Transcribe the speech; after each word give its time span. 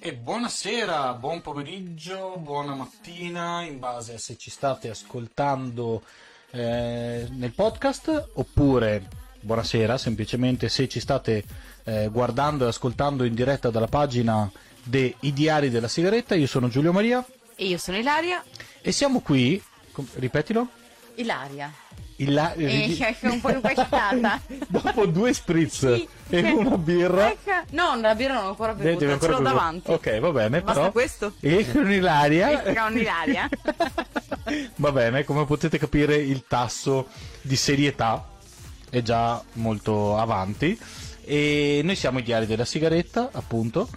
E 0.00 0.14
buonasera, 0.14 1.12
buon 1.14 1.40
pomeriggio, 1.40 2.36
buona 2.38 2.74
mattina, 2.74 3.62
in 3.62 3.80
base 3.80 4.14
a 4.14 4.18
se 4.18 4.36
ci 4.36 4.48
state 4.48 4.88
ascoltando 4.88 6.02
eh, 6.50 7.26
nel 7.28 7.52
podcast 7.52 8.30
oppure 8.34 9.08
buonasera, 9.40 9.98
semplicemente 9.98 10.68
se 10.68 10.88
ci 10.88 11.00
state 11.00 11.42
eh, 11.82 12.08
guardando 12.12 12.64
e 12.64 12.68
ascoltando 12.68 13.24
in 13.24 13.34
diretta 13.34 13.70
dalla 13.70 13.88
pagina 13.88 14.48
dei 14.84 15.16
Diari 15.18 15.68
della 15.68 15.88
Sigaretta. 15.88 16.36
Io 16.36 16.46
sono 16.46 16.68
Giulio 16.68 16.92
Maria 16.92 17.24
E 17.56 17.66
io 17.66 17.78
sono 17.78 17.96
Ilaria. 17.96 18.44
e 18.80 18.92
siamo 18.92 19.20
qui, 19.20 19.60
ripetilo, 20.14 20.68
Ilaria. 21.16 21.72
Ila- 22.20 22.52
E 22.54 23.16
sono 23.18 23.34
un 23.34 23.40
po' 23.40 23.50
impacciata. 23.50 24.40
dopo 24.68 25.06
due 25.06 25.32
spritz 25.32 25.94
Sì. 25.94 26.08
e 26.30 26.50
una 26.50 26.76
birra. 26.76 27.32
No, 27.70 27.98
la 28.00 28.14
birra 28.14 28.34
non 28.34 28.44
ho 28.44 28.48
ancora 28.48 28.72
Devi 28.72 28.96
bevuta, 28.96 29.12
ancora 29.12 29.32
ce 29.32 29.38
l'ho 29.38 29.44
davanti. 29.48 29.90
Ok, 29.90 30.18
va 30.18 30.30
bene. 30.30 30.60
Basta 30.62 30.80
però... 30.80 30.92
questo? 30.92 31.32
E 31.40 31.70
con 31.70 31.90
Ilaria. 31.90 32.62
E 32.64 32.74
con 32.74 32.96
Ilaria. 32.98 33.48
Va 34.76 34.92
bene, 34.92 35.24
come 35.24 35.44
potete 35.44 35.78
capire 35.78 36.16
il 36.16 36.44
tasso 36.48 37.08
di 37.42 37.56
serietà 37.56 38.26
è 38.90 39.02
già 39.02 39.42
molto 39.54 40.16
avanti 40.18 40.78
e 41.24 41.82
noi 41.84 41.94
siamo 41.94 42.18
i 42.18 42.22
diari 42.22 42.46
della 42.46 42.64
sigaretta, 42.64 43.28
appunto. 43.32 43.88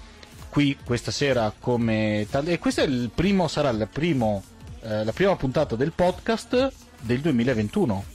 Qui 0.49 0.77
questa 0.83 1.11
sera 1.11 1.53
come 1.57 2.27
tal- 2.29 2.47
e 2.49 2.59
questo 2.59 2.81
è 2.81 2.83
il 2.83 3.09
primo 3.15 3.47
sarà 3.47 3.69
il 3.69 3.87
primo 3.91 4.43
eh, 4.83 5.05
la 5.05 5.13
prima 5.13 5.33
puntata 5.37 5.77
del 5.77 5.93
podcast 5.93 6.71
del 7.01 7.19
2021. 7.19 8.05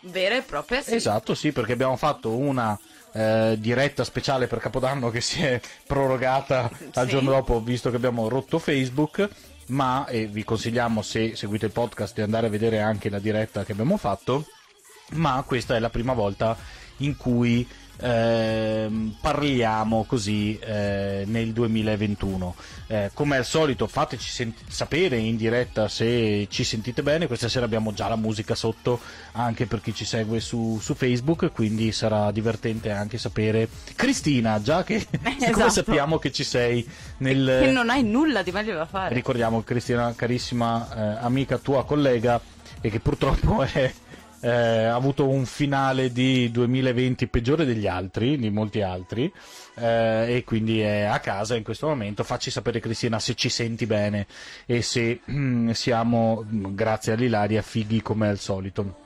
Vera 0.00 0.36
e 0.36 0.42
propria, 0.42 0.82
sì. 0.82 0.94
Esatto, 0.94 1.34
sì, 1.34 1.52
perché 1.52 1.72
abbiamo 1.72 1.96
fatto 1.96 2.36
una 2.36 2.78
eh, 3.12 3.56
diretta 3.58 4.04
speciale 4.04 4.46
per 4.46 4.58
Capodanno 4.58 5.10
che 5.10 5.20
si 5.20 5.42
è 5.42 5.60
prorogata 5.86 6.70
al 6.94 7.04
Sì. 7.06 7.10
giorno 7.10 7.30
dopo, 7.30 7.60
visto 7.62 7.90
che 7.90 7.96
abbiamo 7.96 8.28
rotto 8.28 8.58
Facebook. 8.58 9.28
Ma 9.68 10.04
e 10.06 10.26
vi 10.26 10.44
consigliamo, 10.44 11.00
se 11.00 11.36
seguite 11.36 11.64
il 11.66 11.72
podcast, 11.72 12.14
di 12.14 12.20
andare 12.20 12.48
a 12.48 12.50
vedere 12.50 12.80
anche 12.80 13.08
la 13.08 13.18
diretta 13.18 13.64
che 13.64 13.72
abbiamo 13.72 13.96
fatto. 13.96 14.46
Ma 15.12 15.42
questa 15.46 15.74
è 15.74 15.78
la 15.78 15.88
prima 15.90 16.12
volta 16.12 16.54
in 16.98 17.16
cui 17.16 17.66
ehm, 17.98 19.16
parliamo 19.20 20.04
così 20.04 20.58
eh, 20.58 21.24
nel 21.26 21.52
2021. 21.52 22.54
Eh, 22.86 23.10
come 23.14 23.36
al 23.36 23.44
solito, 23.44 23.86
fateci 23.86 24.28
sent- 24.28 24.62
sapere 24.68 25.16
in 25.16 25.36
diretta 25.36 25.88
se 25.88 26.46
ci 26.50 26.64
sentite 26.64 27.02
bene. 27.02 27.26
Questa 27.26 27.48
sera 27.48 27.64
abbiamo 27.64 27.92
già 27.92 28.08
la 28.08 28.16
musica 28.16 28.54
sotto 28.54 29.00
anche 29.32 29.66
per 29.66 29.80
chi 29.80 29.94
ci 29.94 30.04
segue 30.04 30.40
su, 30.40 30.78
su 30.80 30.94
Facebook, 30.94 31.50
quindi 31.52 31.92
sarà 31.92 32.30
divertente 32.30 32.90
anche 32.90 33.18
sapere. 33.18 33.68
Cristina, 33.94 34.60
già 34.60 34.84
che 34.84 34.96
esatto. 35.40 35.70
sappiamo 35.70 36.18
che 36.18 36.32
ci 36.32 36.44
sei 36.44 36.86
nel. 37.18 37.60
Che 37.62 37.70
non 37.70 37.90
hai 37.90 38.02
nulla 38.02 38.42
di 38.42 38.50
meglio 38.50 38.74
da 38.74 38.86
fare. 38.86 39.14
Ricordiamo 39.14 39.62
Cristina, 39.62 40.12
carissima 40.14 40.88
eh, 40.94 41.24
amica 41.24 41.58
tua 41.58 41.84
collega, 41.84 42.40
e 42.84 42.90
che 42.90 43.00
purtroppo 43.00 43.62
è, 43.62 43.92
eh, 44.44 44.84
ha 44.84 44.94
avuto 44.94 45.26
un 45.26 45.46
finale 45.46 46.12
di 46.12 46.50
2020 46.50 47.28
peggiore 47.28 47.64
degli 47.64 47.86
altri, 47.86 48.36
di 48.36 48.50
molti 48.50 48.82
altri, 48.82 49.32
eh, 49.76 50.36
e 50.36 50.44
quindi 50.44 50.80
è 50.80 51.04
a 51.04 51.18
casa 51.18 51.56
in 51.56 51.64
questo 51.64 51.86
momento. 51.86 52.22
Facci 52.24 52.50
sapere, 52.50 52.78
Cristina, 52.78 53.18
se 53.18 53.34
ci 53.34 53.48
senti 53.48 53.86
bene 53.86 54.26
e 54.66 54.82
se 54.82 55.20
mm, 55.30 55.70
siamo, 55.70 56.44
mm, 56.44 56.74
grazie 56.74 57.14
all'Ilaria, 57.14 57.62
fighi 57.62 58.02
come 58.02 58.28
al 58.28 58.38
solito. 58.38 59.00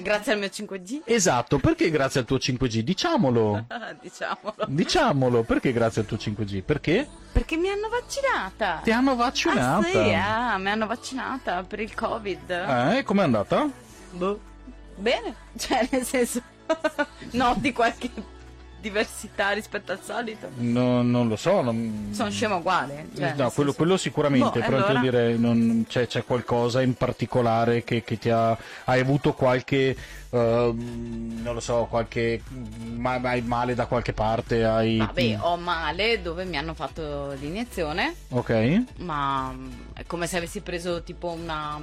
Grazie 0.00 0.32
al 0.32 0.38
mio 0.38 0.48
5G. 0.48 1.02
Esatto, 1.04 1.58
perché 1.58 1.90
grazie 1.90 2.20
al 2.20 2.26
tuo 2.26 2.38
5G? 2.38 2.78
Diciamolo. 2.78 3.66
Diciamolo. 4.00 4.64
Diciamolo, 4.68 5.42
perché 5.42 5.70
grazie 5.72 6.00
al 6.00 6.06
tuo 6.06 6.16
5G? 6.16 6.62
Perché 6.62 7.06
Perché 7.30 7.56
mi 7.56 7.68
hanno 7.68 7.88
vaccinata. 7.90 8.80
ti 8.82 8.90
hanno 8.90 9.14
vaccinata. 9.14 9.76
Ah, 9.76 9.82
sì, 9.82 10.14
ah, 10.14 10.58
mi 10.58 10.70
hanno 10.70 10.86
vaccinata 10.86 11.62
per 11.62 11.80
il 11.80 11.94
Covid. 11.94 12.50
Eh, 12.96 13.02
com'è 13.04 13.22
andata? 13.22 13.84
Boh. 14.12 14.54
Bene, 14.96 15.34
cioè 15.58 15.86
nel 15.90 16.04
senso 16.04 16.40
noti 17.32 17.72
qualche 17.72 18.10
diversità 18.78 19.50
rispetto 19.50 19.90
al 19.90 20.00
solito. 20.00 20.48
No, 20.56 21.02
non 21.02 21.26
lo 21.26 21.34
so. 21.34 21.60
non- 21.60 22.10
Sono 22.12 22.30
scema 22.30 22.54
uguale. 22.56 23.08
Cioè, 23.16 23.34
no, 23.34 23.50
quello, 23.50 23.72
quello 23.72 23.96
sicuramente, 23.96 24.60
Boh, 24.60 24.64
però 24.64 24.76
allora? 24.84 25.00
dire, 25.00 25.36
non- 25.36 25.84
c'è, 25.88 26.06
c'è 26.06 26.24
qualcosa 26.24 26.82
in 26.82 26.94
particolare 26.94 27.82
che, 27.82 28.04
che 28.04 28.16
ti 28.18 28.30
ha. 28.30 28.56
Hai 28.84 29.00
avuto 29.00 29.32
qualche. 29.32 29.96
ehm, 30.30 31.40
non 31.42 31.54
lo 31.54 31.60
so, 31.60 31.86
qualche. 31.90 32.42
ma- 32.94 33.18
Hai 33.20 33.42
male 33.42 33.74
da 33.74 33.86
qualche 33.86 34.12
parte? 34.12 34.64
Hai. 34.64 34.98
Vabbè, 34.98 35.38
ho 35.40 35.56
male 35.56 36.22
dove 36.22 36.44
mi 36.44 36.56
hanno 36.56 36.74
fatto 36.74 37.32
l'iniezione, 37.40 38.14
Ok. 38.28 38.82
ma 38.98 39.50
mm, 39.52 39.70
è 39.94 40.04
come 40.06 40.28
se 40.28 40.36
avessi 40.36 40.60
preso 40.60 41.02
tipo 41.02 41.30
una 41.32 41.80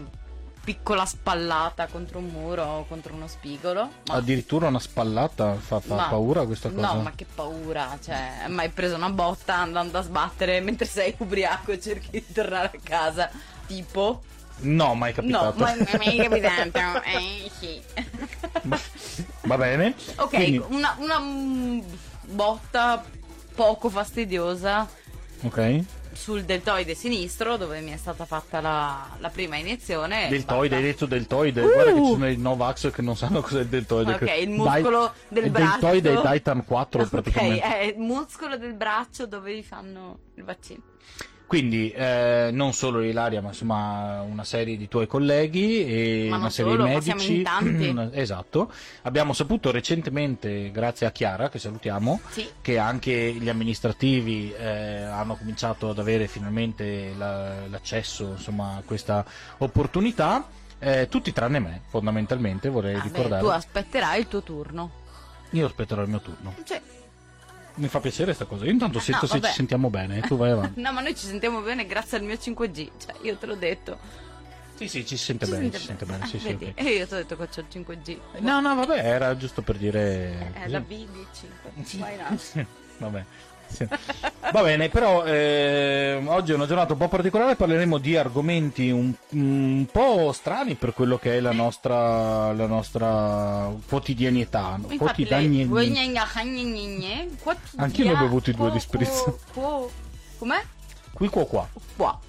piccola 0.63 1.06
spallata 1.06 1.88
contro 1.88 2.19
un 2.19 2.28
muro 2.28 2.63
o 2.63 2.85
contro 2.85 3.13
uno 3.13 3.28
spigolo. 3.28 3.90
Ma, 4.07 4.13
Addirittura 4.16 4.68
una 4.68 4.79
spallata 4.79 5.56
fa, 5.56 5.79
fa 5.79 5.96
ma- 5.96 6.07
paura 6.07 6.46
questa 6.46 6.69
cosa. 6.69 6.94
No, 6.94 7.01
ma 7.01 7.12
che 7.13 7.25
paura, 7.25 7.97
cioè, 8.01 8.47
mai 8.47 8.69
preso 8.69 8.96
una 8.96 9.09
botta 9.09 9.56
andando 9.56 9.97
a 9.97 10.02
sbattere 10.02 10.62
mentre 10.62 10.85
sei 10.85 11.13
ubriaco 11.18 11.72
e 11.72 11.79
cerchi 11.81 12.09
di 12.12 12.25
tornare 12.31 12.72
a 12.78 12.79
casa, 12.81 13.29
tipo... 13.68 14.22
No, 14.59 14.94
mai 14.94 15.13
capitato. 15.13 15.57
No, 15.59 15.66
ma 15.66 15.75
ma 15.75 15.97
mi 15.97 16.16
è 16.16 16.23
capitato, 16.29 17.02
eh 17.03 17.52
sì. 17.59 17.81
Va 19.41 19.57
bene. 19.57 19.96
Ok, 20.16 20.29
Quindi- 20.29 20.63
una, 20.69 20.96
una 21.00 21.19
mm, 21.19 21.79
botta 22.28 23.03
poco 23.56 23.90
fastidiosa 23.90 24.88
ok. 25.41 25.84
Sul 26.13 26.44
deltoide 26.44 26.96
sinistro 26.96 27.57
dove 27.57 27.79
mi 27.81 27.91
è 27.91 27.97
stata 27.97 28.25
fatta 28.25 28.62
la, 28.62 29.07
la 29.19 29.29
prima 29.29 29.57
iniezione. 29.57 30.28
Deltoide, 30.29 30.75
hai 30.78 30.81
detto 30.84 31.06
deltoide. 31.06 31.62
Uh! 31.62 31.72
Guarda 31.72 31.94
che 31.94 32.00
ci 32.00 32.12
sono 32.12 32.29
i 32.29 32.38
Novax 32.38 32.91
che 32.91 33.01
non 33.01 33.16
sanno 33.16 33.41
cos'è 33.41 33.62
il 33.62 33.68
deltoide. 33.68 34.13
Ok, 34.13 34.23
che- 34.25 34.35
il 34.35 34.50
muscolo 34.50 35.13
del 35.28 35.46
il 35.46 35.52
braccio. 35.52 35.72
deltoide 35.79 36.13
è 36.13 36.31
Titan 36.34 36.66
4 36.66 37.02
Ok, 37.02 37.09
praticamente. 37.09 37.62
è 37.62 37.81
il 37.84 37.97
muscolo 38.00 38.57
del 38.57 38.73
braccio 38.73 39.25
dove 39.25 39.53
vi 39.53 39.63
fanno 39.63 40.19
il 40.35 40.44
vaccino. 40.44 40.81
Quindi 41.53 41.91
eh, 41.91 42.50
non 42.52 42.74
solo 42.74 43.03
Ilaria, 43.03 43.40
ma 43.40 43.50
insomma 43.50 44.22
una 44.22 44.44
serie 44.44 44.75
di 44.75 44.88
tuoi 44.88 45.06
colleghi 45.06 45.86
e 45.86 46.28
una 46.31 46.50
serie 46.50 46.72
solo, 46.72 46.84
di 46.88 46.90
medici. 47.14 47.44
esatto. 48.18 48.72
Abbiamo 49.03 49.34
saputo 49.34 49.69
recentemente, 49.69 50.72
grazie 50.72 51.06
a 51.06 51.12
Chiara, 51.12 51.50
che 51.50 51.59
salutiamo, 51.59 52.22
Sì. 52.30 52.50
che 52.59 52.80
anche 52.80 53.34
gli 53.34 53.50
amministrativi 53.50 54.52
eh, 54.52 55.03
hanno 55.03 55.36
cominciato 55.36 55.90
ad 55.91 56.00
avere 56.00 56.25
finalmente 56.28 57.14
la- 57.16 57.68
l'accesso 57.68 58.30
insomma, 58.31 58.78
a 58.78 58.81
questa 58.84 59.24
opportunità. 59.59 60.47
Eh, 60.80 61.08
tutti 61.08 61.31
tranne 61.34 61.59
me, 61.59 61.81
fondamentalmente, 61.88 62.68
vorrei 62.70 62.96
Vabbè, 62.96 63.06
ricordare. 63.09 63.41
tu 63.44 63.47
aspetterai 63.50 64.20
il 64.22 64.28
tuo 64.28 64.41
turno. 64.41 64.90
Io 65.52 65.68
aspetterò 65.68 66.02
il 66.02 66.09
mio 66.09 66.20
turno. 66.20 66.56
Cioè, 66.64 66.81
Mi 67.75 67.88
fa 67.88 68.00
piacere 68.00 68.25
questa 68.25 68.45
cosa. 68.45 68.66
Io 68.66 68.72
intanto 68.72 69.00
sento 69.00 69.22
no, 69.23 69.28
se 69.28 69.34
vabbè. 69.39 69.47
ci 69.50 69.53
sentiamo 69.56 69.89
bene. 69.89 70.22
Tu 70.22 70.38
vai 70.38 70.51
avanti. 70.51 70.79
no, 70.81 70.91
ma 70.91 71.01
noi 71.01 71.16
ci 71.16 71.25
sentiamo 71.25 71.61
bene 71.61 71.85
grazie 71.85 72.17
al 72.17 72.23
mio 72.23 72.35
5G. 72.35 72.89
Cioè, 72.97 73.16
io 73.23 73.35
te 73.38 73.45
l'ho 73.47 73.56
detto. 73.56 73.97
sì, 74.75 74.88
sì, 74.88 75.06
ci 75.06 75.17
si 75.17 75.23
sente 75.23 75.45
Ci 75.45 75.51
bene. 75.51 75.63
sente 75.63 75.78
Ci 75.79 75.85
sente 75.85 76.06
bene. 76.06 76.17
bene. 76.19 76.29
Sì, 76.29 76.35
Ah, 76.35 76.39
sì, 76.39 76.47
vedi? 76.47 76.66
ok. 76.66 76.79
E 76.85 76.89
io 76.91 77.07
ti 77.07 77.13
ho 77.13 77.17
detto 77.17 77.35
che 77.38 77.47
c'ho 77.47 77.59
il 77.61 77.66
5G. 77.69 78.17
No, 78.39 78.59
no, 78.59 78.75
vabbè, 78.75 78.97
era 79.06 79.35
giusto 79.38 79.61
per 79.63 79.78
dire. 79.78 80.51
È 80.53 80.59
così. 80.61 80.72
la 80.72 80.79
BD5. 80.79 81.97
Why 82.00 82.17
not? 82.17 82.66
Vabbè. 83.00 83.25
Va 84.51 84.61
bene, 84.61 84.89
però 84.89 85.25
eh, 85.25 86.22
oggi 86.25 86.51
è 86.51 86.56
una 86.56 86.67
giornata 86.67 86.94
un 86.94 87.00
po' 87.00 87.07
particolare, 87.07 87.56
parleremo 87.56 87.97
di 87.97 88.16
argomenti 88.16 88.91
un, 88.91 89.11
un 89.29 89.88
po' 89.91 90.31
strani 90.31 90.75
per 90.75 90.94
quello 90.94 91.17
che 91.17 91.38
è 91.38 91.39
la 91.39 91.53
nostra, 91.53 92.53
la 92.53 92.67
nostra 92.67 93.73
quotidianità. 93.88 94.79
Lei... 95.79 95.91
Anch'io 97.78 98.06
ne 98.06 98.11
ho 98.11 98.17
bevuti 98.17 98.51
due 98.53 98.69
di 98.72 98.79
spritz. 98.79 99.23
Com'è? 100.37 100.61
Qui 101.14 101.28
qua 101.29 101.46
qua. 101.46 101.67
Qua. 101.96 102.19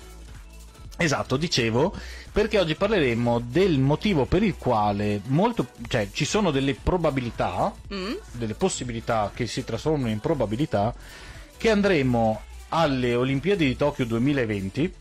Esatto, 0.96 1.36
dicevo, 1.36 1.92
perché 2.30 2.58
oggi 2.60 2.76
parleremo 2.76 3.40
del 3.40 3.80
motivo 3.80 4.26
per 4.26 4.44
il 4.44 4.56
quale 4.56 5.20
molto, 5.26 5.66
cioè, 5.88 6.08
ci 6.12 6.24
sono 6.24 6.52
delle 6.52 6.74
probabilità, 6.74 7.72
Mm? 7.92 8.12
delle 8.32 8.54
possibilità 8.54 9.32
che 9.34 9.46
si 9.48 9.64
trasformano 9.64 10.08
in 10.10 10.20
probabilità, 10.20 10.94
che 11.64 11.70
andremo 11.70 12.42
alle 12.68 13.14
Olimpiadi 13.14 13.64
di 13.64 13.74
Tokyo 13.74 14.04
2020, 14.04 14.94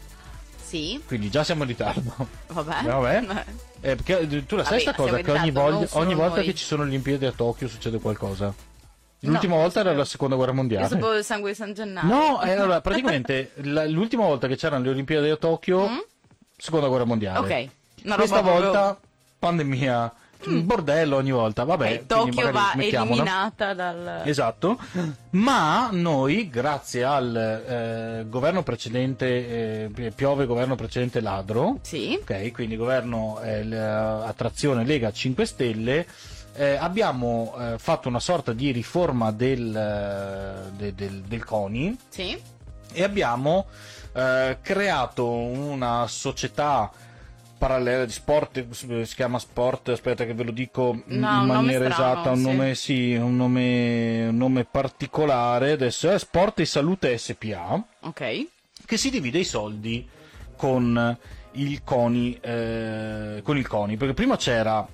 Sì. 0.64 1.02
quindi 1.06 1.30
già 1.30 1.44
siamo 1.44 1.64
in 1.64 1.68
ritardo. 1.68 2.16
Vabbè. 2.48 2.84
Vabbè. 2.84 3.46
Eh, 3.82 3.96
perché 3.98 4.46
tu 4.46 4.56
la 4.56 4.64
sai 4.64 4.80
sta 4.80 4.94
cosa? 4.94 5.18
Che 5.18 5.30
ogni, 5.32 5.52
voglia- 5.52 5.86
ogni 5.92 6.16
volta 6.16 6.38
noi. 6.38 6.46
che 6.46 6.56
ci 6.56 6.64
sono 6.64 6.84
le 6.84 6.88
Olimpiadi 6.88 7.26
a 7.26 7.34
Tokyo 7.34 7.68
succede 7.68 8.00
qualcosa. 8.00 8.54
L'ultima 9.20 9.56
No, 9.56 9.62
volta 9.62 9.82
era 9.82 9.94
la 9.94 10.06
seconda 10.06 10.38
guerra 10.38 10.54
mondiale. 10.54 10.88
sapevo 10.88 11.14
il 11.18 11.24
sangue 11.26 11.50
di 11.50 11.56
San 11.58 11.74
Gennaro. 11.74 12.08
No, 12.08 12.42
eh, 12.44 12.52
allora, 12.54 12.80
praticamente 12.80 13.52
la- 13.64 13.86
l'ultima 13.86 14.24
volta 14.24 14.48
che 14.48 14.56
c'erano 14.56 14.86
le 14.86 14.92
Olimpiadi 14.92 15.30
a 15.30 15.36
Tokyo, 15.36 15.90
Mm? 15.90 15.98
seconda 16.56 16.88
guerra 16.88 17.04
mondiale. 17.04 17.40
Ok. 17.40 17.70
Una 18.06 18.16
Questa 18.16 18.42
proprio- 18.42 18.64
volta 18.64 18.98
pandemia 19.38 20.14
Un 20.46 20.66
bordello 20.66 21.16
ogni 21.18 21.32
volta, 21.32 21.64
vabbè. 21.64 21.86
Eh, 21.92 22.06
quindi 22.06 22.36
Tokyo 22.36 22.52
va 22.52 22.74
eliminata 22.76 23.74
dal... 23.74 24.22
Esatto, 24.26 24.78
ma 25.32 25.90
noi, 25.92 26.50
grazie 26.50 27.04
al 27.04 27.36
eh, 27.36 28.26
governo 28.30 28.64
precedente, 28.64 29.86
eh, 29.86 30.12
piove 30.16 30.46
governo 30.46 30.76
precedente 30.76 31.22
ladro, 31.22 31.80
Sì, 31.82 32.18
ok, 32.22 32.52
quindi 32.52 32.76
governo 32.76 33.40
eh, 33.42 33.64
l- 33.64 33.74
attrazione 33.74 34.86
Lega 34.86 35.12
5 35.12 35.46
Stelle, 35.46 36.06
eh, 36.56 36.76
abbiamo 36.76 37.56
eh, 37.58 37.76
fatto 37.80 38.08
una 38.10 38.20
sorta 38.20 38.54
di 38.54 38.72
riforma 38.72 39.32
del, 39.32 39.76
eh, 39.76 40.72
de- 40.76 40.94
del, 40.94 41.22
del 41.22 41.44
CONI 41.44 41.98
sì. 42.10 42.40
e 42.92 43.04
abbiamo 43.04 43.66
eh, 44.14 44.58
creato 44.62 45.28
una 45.28 46.06
società 46.08 46.92
parallela 47.68 48.04
di 48.04 48.12
sport 48.12 48.70
si 48.72 49.16
chiama 49.16 49.40
sport 49.40 49.88
aspetta 49.90 50.26
che 50.26 50.34
ve 50.34 50.44
lo 50.44 50.52
dico 50.52 51.02
in 51.08 51.20
No, 51.20 51.46
nome 51.46 51.54
maniera 51.54 51.90
strano, 51.90 52.12
esatta 52.12 52.32
un 52.32 52.42
nome 52.42 52.76
sì 52.76 53.16
un 53.16 53.38
nome, 53.38 54.28
un 54.28 54.36
nome 54.36 54.66
particolare 54.66 55.72
adesso 55.72 56.10
è 56.12 56.20
sport 56.20 56.60
e 56.60 56.66
salute 56.66 57.18
SPA 57.18 57.82
Ok. 58.02 58.48
che 58.86 58.98
si 58.98 59.10
divide 59.10 59.40
i 59.40 59.46
soldi 59.46 60.06
con 60.58 61.18
il 61.54 61.84
CONI 61.86 62.38
eh, 62.42 63.40
con 63.44 63.58
il 63.58 63.66
CONI 63.68 63.96
perché 63.96 64.14
prima 64.14 64.36
c'era 64.36 64.86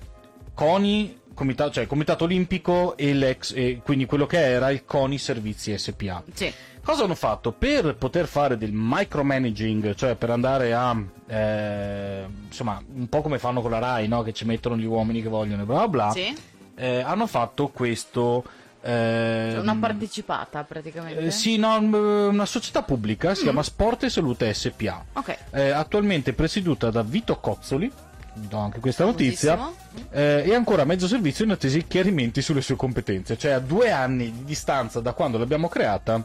CONI 0.54 1.18
comitato, 1.34 1.72
cioè 1.72 1.86
comitato 1.88 2.22
olimpico 2.24 2.96
e 2.96 3.12
l'ex 3.14 3.52
e 3.56 3.80
quindi 3.82 4.06
quello 4.06 4.26
che 4.26 4.38
era 4.38 4.70
il 4.70 4.84
CONI 4.84 5.18
Servizi 5.18 5.76
SPA 5.76 6.22
Sì. 6.32 6.52
Cosa 6.82 7.04
hanno 7.04 7.14
fatto? 7.14 7.52
Per 7.52 7.94
poter 7.96 8.26
fare 8.26 8.56
del 8.56 8.70
micromanaging, 8.72 9.94
cioè 9.94 10.14
per 10.16 10.30
andare 10.30 10.72
a 10.74 10.96
eh, 11.28 12.26
insomma, 12.46 12.82
un 12.94 13.08
po' 13.08 13.20
come 13.22 13.38
fanno 13.38 13.60
con 13.60 13.70
la 13.70 13.78
Rai, 13.78 14.08
no? 14.08 14.22
che 14.22 14.32
ci 14.32 14.44
mettono 14.44 14.76
gli 14.76 14.84
uomini 14.86 15.22
che 15.22 15.28
vogliono, 15.28 15.64
bla 15.64 15.86
bla 15.86 15.88
bla, 15.88 16.10
Sì. 16.10 16.34
eh, 16.76 17.00
hanno 17.00 17.26
fatto 17.26 17.68
questo. 17.68 18.42
eh, 18.82 19.56
una 19.60 19.76
partecipata 19.76 20.64
praticamente. 20.64 21.20
eh, 21.20 21.30
sì, 21.30 21.58
no, 21.58 21.76
una 21.76 22.46
società 22.46 22.82
pubblica, 22.82 23.34
si 23.34 23.42
chiama 23.42 23.62
Sport 23.62 24.04
e 24.04 24.08
Salute 24.10 24.52
SPA. 24.54 25.04
Ok. 25.12 25.36
eh, 25.50 25.70
attualmente 25.70 26.32
presieduta 26.32 26.90
da 26.90 27.02
Vito 27.02 27.36
Cozzoli, 27.38 27.92
do 28.32 28.56
anche 28.56 28.80
questa 28.80 29.04
notizia, 29.04 29.56
Famosissimo. 29.56 30.08
eh, 30.12 30.44
e 30.46 30.54
ancora 30.54 30.82
a 30.82 30.84
mezzo 30.86 31.06
servizio 31.06 31.44
in 31.44 31.50
attesa 31.50 31.76
di 31.76 31.86
chiarimenti 31.86 32.40
sulle 32.40 32.62
sue 32.62 32.74
competenze, 32.76 33.36
cioè 33.36 33.50
a 33.52 33.58
due 33.60 33.90
anni 33.90 34.32
di 34.32 34.44
distanza 34.44 35.00
da 35.00 35.12
quando 35.12 35.36
l'abbiamo 35.38 35.68
creata. 35.68 36.24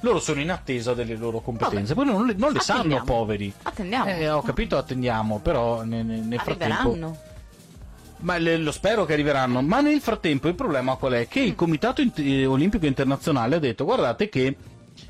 Loro 0.00 0.18
sono 0.18 0.40
in 0.40 0.50
attesa 0.50 0.94
delle 0.94 1.14
loro 1.14 1.40
competenze, 1.40 1.94
poi 1.94 2.06
non 2.06 2.26
le, 2.26 2.34
non 2.36 2.52
le 2.52 2.60
sanno, 2.60 3.02
poveri. 3.04 3.52
Attendiamo. 3.62 4.06
Eh, 4.06 4.30
ho 4.30 4.40
capito, 4.42 4.78
attendiamo, 4.78 5.38
però 5.40 5.82
ne- 5.82 6.02
ne- 6.02 6.20
nel 6.20 6.38
frattempo. 6.40 7.18
Ma 8.20 8.36
le- 8.38 8.56
lo 8.58 8.72
spero 8.72 9.04
che 9.04 9.12
arriveranno. 9.12 9.60
Ma 9.62 9.80
nel 9.80 10.00
frattempo 10.00 10.48
il 10.48 10.54
problema 10.54 10.94
qual 10.96 11.12
è? 11.12 11.28
Che 11.28 11.40
il 11.40 11.54
Comitato 11.54 12.00
Int- 12.00 12.18
eh, 12.18 12.46
Olimpico 12.46 12.86
Internazionale 12.86 13.56
ha 13.56 13.58
detto: 13.58 13.84
guardate 13.84 14.28
che, 14.28 14.56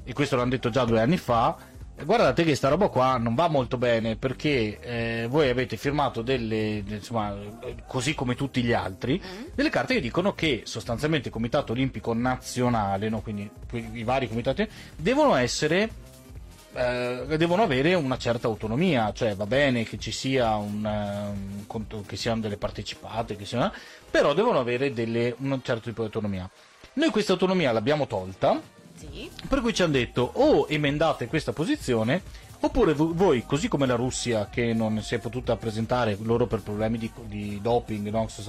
e 0.04 0.12
questo 0.12 0.36
l'hanno 0.36 0.50
detto 0.50 0.70
già 0.70 0.84
due 0.84 1.00
anni 1.00 1.16
fa, 1.16 1.56
guardate 2.04 2.44
che 2.44 2.54
sta 2.54 2.68
roba 2.68 2.88
qua 2.88 3.16
non 3.16 3.34
va 3.34 3.48
molto 3.48 3.76
bene 3.76 4.16
perché 4.16 4.78
eh, 4.80 5.26
voi 5.28 5.48
avete 5.48 5.76
firmato 5.76 6.22
delle, 6.22 6.82
de- 6.84 6.96
insomma, 6.96 7.36
così 7.86 8.14
come 8.14 8.34
tutti 8.34 8.62
gli 8.62 8.72
altri, 8.72 9.20
delle 9.54 9.70
carte 9.70 9.94
che 9.94 10.00
dicono 10.00 10.34
che 10.34 10.62
sostanzialmente 10.64 11.28
il 11.28 11.34
Comitato 11.34 11.72
Olimpico 11.72 12.12
Nazionale, 12.14 13.08
no, 13.08 13.20
quindi 13.20 13.48
i 13.92 14.04
vari 14.04 14.28
comitati, 14.28 14.68
devono 14.96 15.34
essere 15.34 16.08
eh, 16.72 17.24
devono 17.36 17.62
avere 17.62 17.94
una 17.94 18.16
certa 18.16 18.46
autonomia, 18.46 19.12
cioè 19.12 19.34
va 19.34 19.46
bene 19.46 19.82
che 19.84 19.98
ci 19.98 20.12
sia 20.12 20.54
un, 20.54 20.86
eh, 20.86 21.28
un 21.28 21.66
conto- 21.66 22.04
che 22.06 22.16
siano 22.16 22.40
delle 22.40 22.56
partecipate, 22.56 23.36
che 23.36 23.44
siano, 23.44 23.72
però 24.10 24.34
devono 24.34 24.60
avere 24.60 24.92
delle, 24.92 25.34
un 25.38 25.60
certo 25.62 25.88
tipo 25.88 26.02
di 26.02 26.06
autonomia. 26.06 26.48
Noi 26.92 27.10
questa 27.10 27.32
autonomia 27.32 27.72
l'abbiamo 27.72 28.06
tolta, 28.06 28.60
Sì. 29.00 29.30
per 29.48 29.60
cui 29.60 29.72
ci 29.72 29.82
hanno 29.82 29.92
detto 29.92 30.30
o 30.34 30.66
emendate 30.68 31.26
questa 31.26 31.52
posizione 31.52 32.22
oppure 32.62 32.92
vo- 32.92 33.14
voi, 33.14 33.46
così 33.46 33.68
come 33.68 33.86
la 33.86 33.94
Russia 33.94 34.48
che 34.50 34.74
non 34.74 35.00
si 35.00 35.14
è 35.14 35.18
potuta 35.18 35.56
presentare 35.56 36.18
loro 36.20 36.46
per 36.46 36.60
problemi 36.60 36.98
di, 36.98 37.10
di 37.24 37.58
doping, 37.62 38.10
no? 38.10 38.28
Sì. 38.28 38.42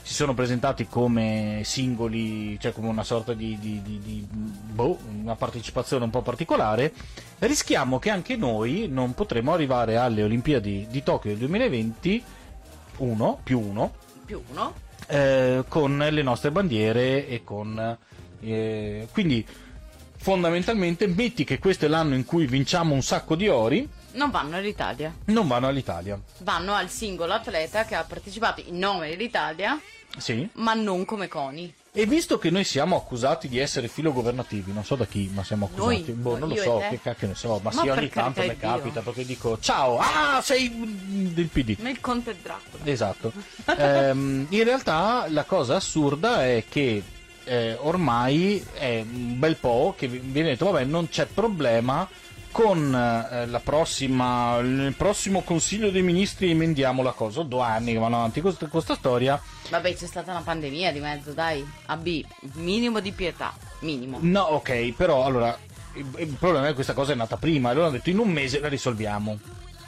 si 0.00 0.14
sono 0.14 0.32
presentati 0.32 0.86
come 0.86 1.60
singoli, 1.64 2.58
cioè 2.58 2.72
come 2.72 2.88
una 2.88 3.04
sorta 3.04 3.34
di, 3.34 3.58
di- 3.60 3.82
di- 3.82 4.26
boh, 4.30 4.98
una 5.20 5.36
partecipazione 5.36 6.04
un 6.04 6.10
po' 6.10 6.22
particolare, 6.22 6.94
rischiamo 7.40 7.98
che 7.98 8.08
anche 8.08 8.34
noi 8.36 8.86
non 8.88 9.12
potremo 9.12 9.52
arrivare 9.52 9.96
alle 9.98 10.22
Olimpiadi 10.22 10.86
di 10.88 11.02
Tokyo 11.02 11.28
del 11.30 11.38
2020 11.40 12.24
1 12.96 13.40
più 13.44 13.60
1 13.60 13.92
Più 14.24 14.42
uno. 14.50 14.72
eh, 15.06 15.64
con 15.68 15.98
le 15.98 16.22
nostre 16.22 16.50
bandiere 16.50 17.28
e 17.28 17.44
con 17.44 17.96
eh, 18.40 19.06
quindi 19.12 19.44
fondamentalmente 20.20 21.06
metti 21.06 21.44
che 21.44 21.58
questo 21.58 21.84
è 21.84 21.88
l'anno 21.88 22.14
in 22.14 22.24
cui 22.24 22.46
vinciamo 22.46 22.94
un 22.94 23.02
sacco 23.02 23.36
di 23.36 23.48
ori 23.48 23.88
Non 24.12 24.30
vanno 24.30 24.56
all'Italia. 24.56 25.14
non 25.26 25.46
vanno 25.46 25.68
all'Italia 25.68 26.18
Vanno 26.38 26.74
al 26.74 26.88
singolo 26.90 27.32
atleta 27.34 27.84
che 27.84 27.94
ha 27.94 28.02
partecipato 28.04 28.62
in 28.66 28.78
nome 28.78 29.08
dell'Italia, 29.10 29.78
sì 30.16 30.48
ma 30.54 30.74
non 30.74 31.04
come 31.04 31.28
CONI. 31.28 31.72
e 31.92 32.06
visto 32.06 32.36
che 32.38 32.50
noi 32.50 32.64
siamo 32.64 32.96
accusati 32.96 33.46
di 33.48 33.58
essere 33.58 33.86
filogovernativi 33.86 34.72
non 34.72 34.84
so 34.84 34.96
da 34.96 35.06
chi 35.06 35.30
ma 35.32 35.44
siamo 35.44 35.66
accusati 35.66 36.04
Noi? 36.06 36.12
boh, 36.14 36.38
non 36.38 36.48
lo 36.48 36.56
so 36.56 36.82
che 36.90 37.00
cacchio 37.00 37.28
ne 37.28 37.34
so 37.36 37.60
ma, 37.62 37.70
Ma 37.72 37.80
sì 37.82 37.88
ogni 37.88 38.08
tanto 38.08 38.42
mi 38.42 38.56
capita 38.56 39.00
perché 39.02 39.24
dico 39.24 39.58
ciao 39.60 39.98
ah 40.00 40.40
sei 40.42 40.68
del 41.32 41.46
PD 41.46 41.76
Nel 41.78 42.00
Conte 42.00 42.34
Dracula. 42.42 42.84
Esatto. 42.84 43.32
Ehm, 43.76 44.46
in 44.50 44.64
realtà 44.64 45.26
la 45.28 45.44
cosa 45.44 45.76
assurda 45.76 46.44
è 46.44 46.64
che 46.68 47.02
eh, 47.48 47.76
ormai 47.80 48.64
è 48.74 49.04
un 49.10 49.38
bel 49.38 49.56
po' 49.56 49.94
che 49.96 50.06
vi- 50.08 50.18
viene 50.22 50.50
detto 50.50 50.70
vabbè 50.70 50.84
non 50.84 51.08
c'è 51.08 51.26
problema 51.26 52.08
con 52.50 52.94
eh, 52.94 53.46
la 53.46 53.60
prossima 53.60 54.60
nel 54.60 54.94
prossimo 54.94 55.42
consiglio 55.42 55.90
dei 55.90 56.02
ministri 56.02 56.50
emendiamo 56.50 57.02
la 57.02 57.12
cosa 57.12 57.42
due 57.42 57.62
anni 57.62 57.92
che 57.92 57.98
vanno 57.98 58.16
avanti 58.16 58.40
con 58.40 58.56
con 58.58 58.68
questa 58.68 58.94
storia 58.94 59.40
Vabbè, 59.70 59.94
c'è 59.94 60.06
stata 60.06 60.30
una 60.30 60.40
pandemia 60.40 60.92
di 60.92 60.98
mezzo, 61.00 61.32
dai. 61.32 61.62
AB, 61.86 62.24
minimo 62.54 63.00
di 63.00 63.12
pietà. 63.12 63.52
Minimo. 63.80 64.18
no 64.22 64.40
ok 64.40 64.92
però 64.92 65.24
allora 65.24 65.56
il, 65.94 66.06
il 66.18 66.36
problema 66.38 66.64
è 66.64 66.68
che 66.68 66.74
questa 66.74 66.94
cosa 66.94 67.12
è 67.12 67.14
nata 67.14 67.36
prima 67.36 67.70
e 67.70 67.74
loro 67.74 67.86
hanno 67.86 67.96
detto 67.96 68.10
in 68.10 68.18
un 68.18 68.28
mese 68.30 68.60
la 68.60 68.68
risolviamo 68.68 69.38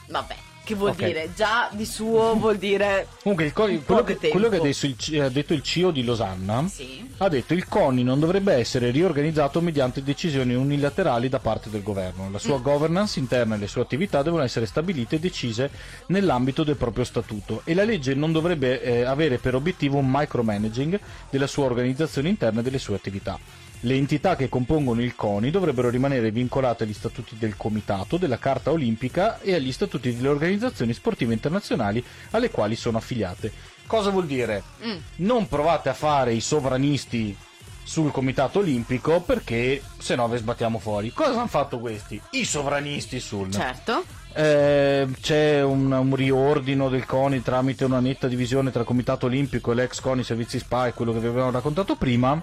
Vabbè, 0.08 0.36
che 0.70 0.74
vuol 0.76 0.90
Ok. 0.90 1.04
dire? 1.04 1.30
Già 1.34 1.68
di 1.72 1.84
suo 1.84 2.34
vuol 2.34 2.56
dire... 2.56 3.08
comunque 3.22 3.52
co- 3.52 3.68
quello, 3.84 4.04
che, 4.04 4.28
quello 4.28 4.48
che 4.48 4.56
adesso 4.56 4.86
il 4.86 5.20
ha 5.20 5.28
detto 5.28 5.52
il 5.52 5.62
CEO 5.62 5.90
di 5.90 6.04
Losanna 6.04 6.66
Sì. 6.68 7.08
ha 7.18 7.28
detto 7.28 7.54
il 7.54 7.66
CONI 7.66 8.02
non 8.04 8.20
dovrebbe 8.20 8.52
essere 8.54 8.90
riorganizzato 8.90 9.60
mediante 9.60 10.02
decisioni 10.02 10.54
unilaterali 10.54 11.28
da 11.28 11.38
parte 11.40 11.70
del 11.70 11.82
governo. 11.82 12.30
La 12.30 12.38
sua 12.38 12.58
governance 12.58 13.18
interna 13.18 13.56
e 13.56 13.58
le 13.58 13.66
sue 13.66 13.82
attività 13.82 14.22
devono 14.22 14.42
essere 14.44 14.66
stabilite 14.66 15.16
e 15.16 15.18
decise 15.18 15.70
nell'ambito 16.06 16.62
del 16.62 16.76
proprio 16.76 17.04
statuto 17.04 17.62
e 17.64 17.74
la 17.74 17.84
legge 17.84 18.14
non 18.14 18.30
dovrebbe 18.32 18.80
eh, 18.82 19.02
avere 19.02 19.38
per 19.38 19.54
obiettivo 19.54 19.98
un 19.98 20.08
micromanaging 20.08 20.98
della 21.30 21.46
sua 21.46 21.64
organizzazione 21.64 22.28
interna 22.28 22.60
e 22.60 22.62
delle 22.62 22.78
sue 22.78 22.94
attività. 22.94 23.38
Le 23.80 23.94
entità 23.94 24.36
che 24.36 24.50
compongono 24.50 25.00
il 25.00 25.14
CONI 25.14 25.50
dovrebbero 25.50 25.88
rimanere 25.88 26.30
vincolate 26.30 26.84
agli 26.84 26.92
statuti 26.92 27.36
del 27.38 27.56
Comitato, 27.56 28.18
della 28.18 28.38
Carta 28.38 28.70
Olimpica 28.70 29.40
e 29.40 29.54
agli 29.54 29.72
statuti 29.72 30.14
delle 30.14 30.28
organizzazioni 30.28 30.92
sportive 30.92 31.32
internazionali 31.32 32.04
alle 32.32 32.50
quali 32.50 32.76
sono 32.76 32.98
affiliate. 32.98 33.50
Cosa 33.86 34.10
vuol 34.10 34.26
dire? 34.26 34.62
Mm. 34.84 34.96
non 35.16 35.48
provate 35.48 35.88
a 35.88 35.94
fare 35.94 36.32
i 36.32 36.40
sovranisti 36.40 37.36
sul 37.82 38.12
comitato 38.12 38.60
olimpico 38.60 39.20
perché 39.20 39.82
se 39.98 40.14
no 40.14 40.28
ve 40.28 40.38
sbattiamo 40.38 40.78
fuori. 40.78 41.12
Cosa 41.12 41.38
hanno 41.38 41.48
fatto 41.48 41.80
questi? 41.80 42.20
I 42.30 42.44
sovranisti 42.44 43.18
sul. 43.18 43.50
Certo. 43.50 44.04
Eh, 44.32 45.08
c'è 45.20 45.60
un, 45.62 45.90
un 45.90 46.14
riordino 46.14 46.88
del 46.88 47.04
CONI 47.04 47.42
tramite 47.42 47.84
una 47.84 47.98
netta 47.98 48.28
divisione 48.28 48.70
tra 48.70 48.84
comitato 48.84 49.26
olimpico 49.26 49.72
e 49.72 49.74
l'ex 49.74 50.00
CONI 50.00 50.22
servizi 50.22 50.60
SPA 50.60 50.86
e 50.86 50.92
quello 50.92 51.12
che 51.12 51.18
vi 51.18 51.26
avevamo 51.26 51.50
raccontato 51.50 51.96
prima. 51.96 52.40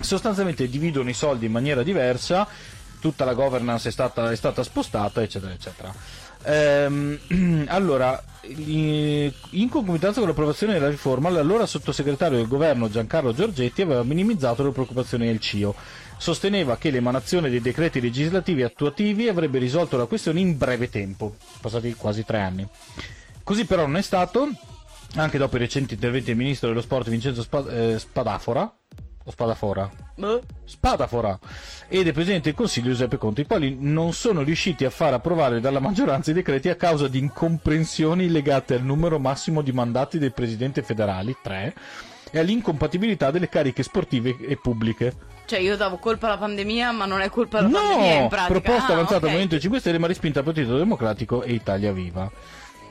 Sostanzialmente 0.00 0.68
dividono 0.68 1.08
i 1.08 1.14
soldi 1.14 1.46
in 1.46 1.52
maniera 1.52 1.82
diversa, 1.82 2.46
tutta 3.00 3.24
la 3.24 3.34
governance 3.34 3.88
è 3.88 3.92
stata, 3.92 4.30
è 4.30 4.36
stata 4.36 4.62
spostata, 4.62 5.22
eccetera, 5.22 5.52
eccetera. 5.52 5.94
Ehm, 6.44 7.64
allora, 7.68 8.22
in 8.46 9.68
concomitanza 9.70 10.20
con 10.20 10.28
l'approvazione 10.28 10.74
della 10.74 10.88
riforma, 10.88 11.30
l'allora 11.30 11.66
sottosegretario 11.66 12.36
del 12.36 12.48
governo 12.48 12.90
Giancarlo 12.90 13.32
Giorgetti 13.32 13.82
aveva 13.82 14.02
minimizzato 14.02 14.62
le 14.62 14.70
preoccupazioni 14.70 15.26
del 15.26 15.40
CIO. 15.40 15.74
Sosteneva 16.16 16.76
che 16.76 16.90
l'emanazione 16.90 17.50
dei 17.50 17.60
decreti 17.60 18.00
legislativi 18.00 18.62
attuativi 18.62 19.28
avrebbe 19.28 19.58
risolto 19.58 19.96
la 19.96 20.06
questione 20.06 20.40
in 20.40 20.56
breve 20.56 20.88
tempo, 20.88 21.36
passati 21.60 21.94
quasi 21.94 22.24
tre 22.24 22.40
anni. 22.40 22.66
Così 23.42 23.64
però 23.66 23.82
non 23.82 23.96
è 23.96 24.02
stato, 24.02 24.48
anche 25.16 25.38
dopo 25.38 25.56
i 25.56 25.58
recenti 25.58 25.94
interventi 25.94 26.26
del 26.26 26.36
ministro 26.36 26.68
dello 26.68 26.80
sport 26.80 27.08
Vincenzo 27.08 27.46
eh, 27.68 27.98
Spadafora, 27.98 28.72
o 29.26 29.30
Spadafora, 29.30 29.90
Boh. 30.16 30.42
Spadafora 30.64 31.38
ed 31.88 32.06
è 32.08 32.12
Presidente 32.12 32.44
del 32.50 32.54
Consiglio 32.54 32.90
Giuseppe 32.90 33.16
Conte, 33.16 33.40
i 33.42 33.46
quali 33.46 33.76
non 33.80 34.12
sono 34.12 34.42
riusciti 34.42 34.84
a 34.84 34.90
far 34.90 35.14
approvare 35.14 35.60
dalla 35.60 35.80
maggioranza 35.80 36.30
i 36.30 36.34
decreti 36.34 36.68
a 36.68 36.74
causa 36.76 37.08
di 37.08 37.18
incomprensioni 37.18 38.28
legate 38.30 38.74
al 38.74 38.82
numero 38.82 39.18
massimo 39.18 39.62
di 39.62 39.72
mandati 39.72 40.18
dei 40.18 40.30
Presidenti 40.30 40.82
federali, 40.82 41.34
3, 41.42 41.74
e 42.30 42.38
all'incompatibilità 42.38 43.30
delle 43.30 43.48
cariche 43.48 43.82
sportive 43.82 44.36
e 44.40 44.56
pubbliche. 44.56 45.14
Cioè, 45.46 45.58
io 45.58 45.76
davo 45.76 45.96
colpa 45.98 46.26
alla 46.26 46.38
pandemia, 46.38 46.90
ma 46.92 47.04
non 47.06 47.20
è 47.20 47.28
colpa 47.30 47.60
della 47.62 47.78
pandemia 47.78 48.14
in 48.14 48.22
No! 48.22 48.28
pratica. 48.28 48.60
Proposta 48.60 48.88
Ah, 48.88 48.92
avanzata 48.92 49.14
ok. 49.16 49.20
dal 49.22 49.30
Movimento 49.30 49.58
5 49.58 49.78
Stelle 49.80 49.98
ma 49.98 50.06
respinta 50.06 50.40
dal 50.42 50.52
Partito 50.52 50.76
Democratico 50.76 51.42
e 51.42 51.52
Italia 51.52 51.92
Viva. 51.92 52.30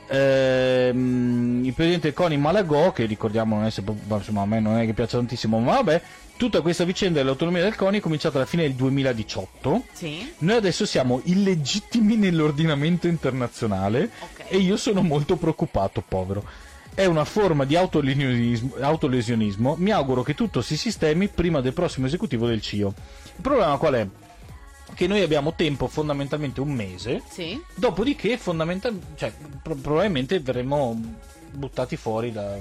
Ehm, 0.06 1.62
il 1.64 1.72
presidente 1.74 2.12
Coni 2.12 2.36
Malagò, 2.36 2.92
che 2.92 3.04
ricordiamo 3.06 3.56
non 3.56 3.64
è 3.64 3.72
insomma 3.76 4.42
a 4.42 4.46
me 4.46 4.60
non 4.60 4.78
è 4.78 4.86
che 4.86 4.92
piace 4.94 5.16
tantissimo, 5.16 5.58
ma 5.58 5.74
vabbè, 5.74 6.02
tutta 6.36 6.60
questa 6.60 6.84
vicenda 6.84 7.18
dell'autonomia 7.20 7.62
del 7.62 7.76
Coni 7.76 7.98
è 7.98 8.00
cominciata 8.00 8.36
alla 8.38 8.46
fine 8.46 8.62
del 8.62 8.74
2018. 8.74 9.84
Sì, 9.92 10.32
Noi 10.38 10.56
adesso 10.56 10.84
siamo 10.86 11.20
illegittimi 11.24 12.16
nell'ordinamento 12.16 13.06
internazionale 13.06 14.10
ok. 14.20 14.44
e 14.48 14.58
io 14.58 14.76
sono 14.76 15.02
molto 15.02 15.36
preoccupato, 15.36 16.02
povero. 16.06 16.44
È 16.94 17.04
una 17.06 17.24
forma 17.24 17.64
di 17.64 17.74
autolesionismo, 17.76 18.74
autolesionismo. 18.80 19.74
Mi 19.78 19.90
auguro 19.90 20.22
che 20.22 20.34
tutto 20.34 20.60
si 20.62 20.76
sistemi 20.76 21.28
prima 21.28 21.60
del 21.60 21.72
prossimo 21.72 22.06
esecutivo 22.06 22.46
del 22.46 22.60
CIO. 22.60 22.94
Il 23.36 23.40
problema 23.42 23.76
qual 23.78 23.94
è? 23.94 24.06
Che 24.94 25.06
noi 25.08 25.22
abbiamo 25.22 25.54
tempo 25.54 25.88
fondamentalmente 25.88 26.60
un 26.60 26.70
mese, 26.72 27.20
Sì. 27.28 27.60
dopodiché 27.74 28.38
fondamental- 28.38 28.96
cioè, 29.16 29.32
pro- 29.60 29.74
probabilmente 29.74 30.38
verremo 30.38 31.00
buttati 31.50 31.96
fuori 31.96 32.30
da... 32.30 32.56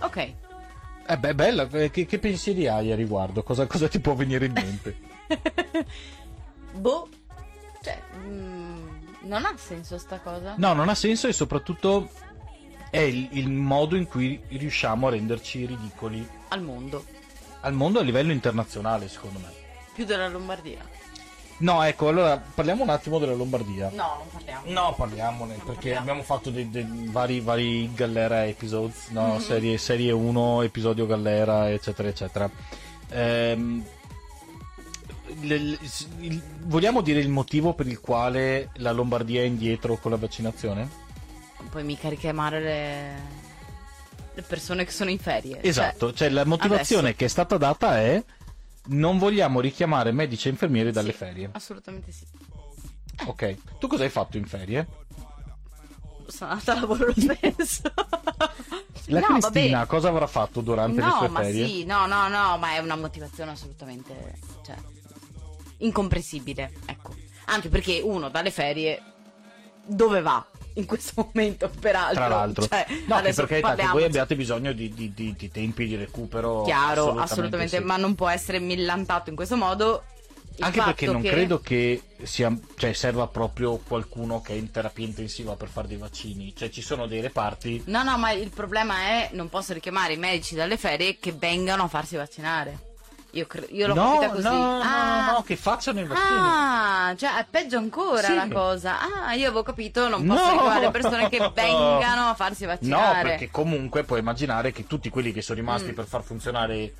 Ok. 0.00 0.32
Eh 1.10 1.18
beh, 1.18 1.34
bella, 1.34 1.68
eh, 1.72 1.90
che, 1.90 2.06
che 2.06 2.20
pensieri 2.20 2.68
hai 2.68 2.92
a 2.92 2.94
riguardo? 2.94 3.42
Cosa, 3.42 3.66
cosa 3.66 3.88
ti 3.88 3.98
può 3.98 4.14
venire 4.14 4.46
in 4.46 4.52
mente? 4.52 4.96
boh. 6.70 7.08
Cioè, 7.82 8.00
mm, 8.16 8.88
non 9.22 9.44
ha 9.44 9.52
senso 9.56 9.98
sta 9.98 10.20
cosa. 10.20 10.54
No, 10.56 10.72
non 10.72 10.88
ha 10.88 10.94
senso 10.94 11.26
e 11.26 11.32
soprattutto 11.32 12.10
è 12.90 13.00
il, 13.00 13.26
il 13.32 13.50
modo 13.50 13.96
in 13.96 14.06
cui 14.06 14.40
riusciamo 14.50 15.08
a 15.08 15.10
renderci 15.10 15.66
ridicoli 15.66 16.24
Al 16.48 16.62
mondo. 16.62 17.04
al 17.62 17.72
mondo 17.72 17.98
a 17.98 18.02
livello 18.02 18.30
internazionale, 18.30 19.08
secondo 19.08 19.40
me. 19.40 19.48
Più 19.92 20.04
della 20.04 20.28
Lombardia. 20.28 20.78
No, 21.60 21.82
ecco, 21.82 22.08
allora 22.08 22.36
parliamo 22.38 22.82
un 22.82 22.88
attimo 22.88 23.18
della 23.18 23.34
Lombardia. 23.34 23.90
No, 23.92 24.16
non 24.18 24.28
parliamo. 24.32 24.62
No, 24.70 24.94
parliamone, 24.96 25.56
Non 25.56 25.64
perché 25.66 25.74
parliamo. 25.92 26.00
abbiamo 26.00 26.22
fatto 26.22 26.50
dei, 26.50 26.70
dei 26.70 26.86
vari, 27.10 27.40
vari 27.40 27.92
Gallera 27.94 28.46
episodes, 28.46 29.08
no? 29.08 29.34
Mhm. 29.34 29.38
serie, 29.40 29.76
serie 29.78 30.10
1, 30.12 30.62
episodio 30.62 31.06
Gallera, 31.06 31.70
eccetera, 31.70 32.08
eccetera. 32.08 32.50
Ehm, 33.10 33.84
le- 35.42 35.58
le- 35.58 35.78
il- 36.20 36.42
vogliamo 36.62 37.02
dire 37.02 37.20
il 37.20 37.28
motivo 37.28 37.74
per 37.74 37.86
il 37.86 38.00
quale 38.00 38.70
la 38.76 38.92
Lombardia 38.92 39.42
è 39.42 39.44
indietro 39.44 39.96
con 39.96 40.10
la 40.10 40.16
vaccinazione? 40.16 40.88
Puoi 41.70 41.84
mica 41.84 42.08
richiamare 42.08 42.60
le... 42.60 43.14
le 44.34 44.42
persone 44.42 44.84
che 44.84 44.90
sono 44.92 45.10
in 45.10 45.18
ferie. 45.18 45.62
Esatto, 45.62 46.12
cioè 46.14 46.30
la 46.30 46.44
motivazione 46.46 47.00
adesso- 47.08 47.16
che 47.18 47.24
è 47.26 47.28
stata 47.28 47.56
data 47.58 47.98
è 47.98 48.22
non 48.92 49.18
vogliamo 49.18 49.60
richiamare 49.60 50.12
medici 50.12 50.48
e 50.48 50.50
infermieri 50.50 50.90
dalle 50.92 51.12
Sì. 51.12 51.16
ferie. 51.18 51.50
Assolutamente 51.52 52.12
sì. 52.12 52.26
Ok, 53.26 53.78
tu 53.78 53.86
cosa 53.86 54.04
hai 54.04 54.10
fatto 54.10 54.36
in 54.36 54.46
ferie? 54.46 54.86
Sono 56.26 56.52
andata 56.52 56.72
a 56.72 56.80
lavoro 56.80 57.06
lo 57.06 57.14
stesso. 57.16 57.82
La 59.06 59.20
no, 59.20 59.26
Cristina 59.38 59.78
vabbè. 59.78 59.88
cosa 59.88 60.08
avrà 60.08 60.26
fatto 60.28 60.60
durante 60.60 61.00
le 61.00 61.06
No, 61.06 61.16
sue 61.18 61.28
ma 61.28 61.40
ferie? 61.40 61.66
sì, 61.66 61.84
no, 61.84 62.06
no, 62.06 62.28
no, 62.28 62.56
ma 62.58 62.74
è 62.74 62.78
una 62.78 62.94
motivazione 62.96 63.50
assolutamente, 63.50 64.38
cioè, 64.64 64.76
incomprensibile, 65.78 66.72
ecco. 66.86 67.14
Anche 67.46 67.68
perché 67.68 68.00
uno 68.02 68.28
dalle 68.28 68.50
ferie 68.52 69.02
dove 69.84 70.20
va 70.20 70.46
in 70.74 70.86
questo 70.86 71.12
momento, 71.32 71.70
peraltro? 71.80 72.14
Tra 72.14 72.28
l'altro, 72.28 72.66
Cioè, 72.66 72.86
no, 72.88 73.06
che 73.06 73.12
adesso 73.14 73.46
per 73.46 73.60
carità 73.60 73.82
che 73.82 73.88
voi 73.92 74.04
abbiate 74.04 74.36
bisogno 74.36 74.72
di, 74.72 74.92
di- 74.94 75.12
di- 75.14 75.34
di 75.36 75.50
tempi 75.50 75.86
di 75.86 75.96
recupero. 75.96 76.62
Chiaro, 76.62 77.16
assolutamente, 77.18 77.78
sì. 77.78 77.84
ma 77.84 77.96
non 77.96 78.14
può 78.14 78.28
essere 78.28 78.58
millantato 78.58 79.30
in 79.30 79.36
questo 79.36 79.56
modo. 79.56 80.04
il 80.56 80.64
Anche 80.64 80.82
perché 80.82 81.06
non 81.06 81.22
che- 81.22 81.30
credo 81.30 81.60
che 81.60 82.02
sia, 82.22 82.54
cioè, 82.76 82.92
serva 82.92 83.26
proprio 83.28 83.76
qualcuno 83.78 84.40
che 84.42 84.52
è 84.52 84.56
in 84.56 84.70
terapia 84.70 85.06
intensiva 85.06 85.54
per 85.56 85.68
fare 85.68 85.88
dei 85.88 85.96
vaccini. 85.96 86.54
Cioè, 86.54 86.68
ci 86.68 86.82
sono 86.82 87.06
dei 87.06 87.20
reparti. 87.20 87.82
No, 87.86 88.02
no, 88.02 88.18
ma 88.18 88.30
il 88.32 88.50
problema 88.50 88.98
è 88.98 89.30
non 89.32 89.48
posso 89.48 89.72
richiamare 89.72 90.12
i 90.12 90.18
medici 90.18 90.54
dalle 90.54 90.76
ferie 90.76 91.18
che 91.18 91.32
vengano 91.32 91.84
a 91.84 91.88
farsi 91.88 92.16
vaccinare. 92.16 92.88
Io, 93.32 93.46
cre- 93.46 93.66
io 93.70 93.86
l'ho 93.86 93.94
no, 93.94 94.12
capita 94.18 94.28
così. 94.30 94.42
no, 94.44 94.52
no, 94.76 94.80
ah, 94.82 95.26
no, 95.26 95.32
no, 95.32 95.42
che 95.42 95.56
facciano 95.56 96.00
i 96.00 96.04
vaccini. 96.06 96.26
Ah, 96.38 97.14
cioè 97.16 97.36
è 97.38 97.46
peggio 97.48 97.78
ancora 97.78 98.26
Sì. 98.26 98.34
la 98.34 98.48
cosa. 98.48 98.96
Ah, 99.00 99.32
io 99.34 99.46
avevo 99.46 99.62
capito, 99.62 100.08
non 100.08 100.26
posso 100.26 100.54
No! 100.54 100.78
le 100.80 100.90
persone 100.90 101.28
che 101.28 101.38
vengano 101.54 102.28
a 102.30 102.34
farsi 102.34 102.62
No, 102.64 102.70
vaccinare. 102.70 103.28
perché 103.28 103.50
comunque 103.50 104.02
puoi 104.04 104.18
immaginare 104.20 104.72
che 104.72 104.86
tutti 104.86 105.08
quelli 105.10 105.32
che 105.32 105.42
sono 105.42 105.58
rimasti 105.60 105.90
Mm. 105.92 105.94
per 105.94 106.06
far 106.06 106.22
funzionare 106.22 106.92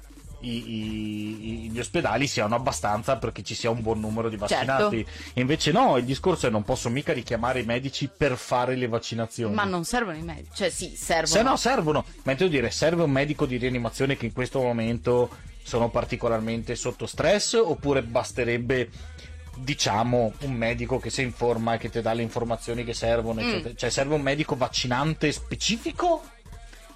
i- 0.42 0.49
i- 0.70 1.64
i- 1.66 1.70
gli 1.70 1.78
ospedali 1.78 2.26
siano 2.26 2.54
abbastanza 2.54 3.16
perché 3.18 3.42
ci 3.42 3.54
sia 3.54 3.68
un 3.68 3.82
buon 3.82 4.00
numero 4.00 4.30
di 4.30 4.37
vaccinati. 4.38 5.04
Certo. 5.04 5.38
Invece 5.40 5.70
no, 5.70 5.99
il 5.99 6.04
discorso 6.04 6.46
è 6.46 6.50
non 6.50 6.62
posso 6.62 6.88
mica 6.88 7.12
richiamare 7.12 7.60
i 7.60 7.64
medici 7.64 8.08
per 8.08 8.37
fare 8.38 8.75
le 8.75 8.88
vaccinazioni. 8.88 9.52
Ma 9.52 9.64
non 9.64 9.84
servono 9.84 10.16
i 10.16 10.22
medici. 10.22 10.49
Cioè, 10.54 10.70
sì, 10.70 10.94
servono. 10.96 11.26
Se 11.26 11.42
no 11.42 11.56
servono, 11.56 12.04
ma 12.22 12.32
intendo 12.32 12.54
dire, 12.54 12.70
serve 12.70 13.02
un 13.02 13.10
medico 13.10 13.44
di 13.44 13.58
rianimazione 13.58 14.16
che 14.16 14.25
in 14.26 14.32
questo 14.32 14.60
momento 14.62 15.28
sono 15.62 15.88
particolarmente 15.90 16.75
sotto 16.75 17.07
stress 17.07 17.55
oppure 17.55 18.02
basterebbe 18.02 18.90
diciamo 19.57 20.33
un 20.40 20.52
medico 20.52 20.99
che 20.99 21.11
si 21.11 21.23
informa 21.23 21.75
e 21.75 21.79
che 21.79 21.90
ti 21.90 22.00
dà 22.00 22.12
le 22.12 22.23
informazioni 22.23 22.85
che 22.85 22.95
servono, 22.95 23.43
Mm. 23.43 23.67
Cioè 23.76 23.90
serve 23.90 24.14
un 24.14 24.23
medico 24.23 24.57
vaccinante 24.57 25.31
specifico? 25.33 26.23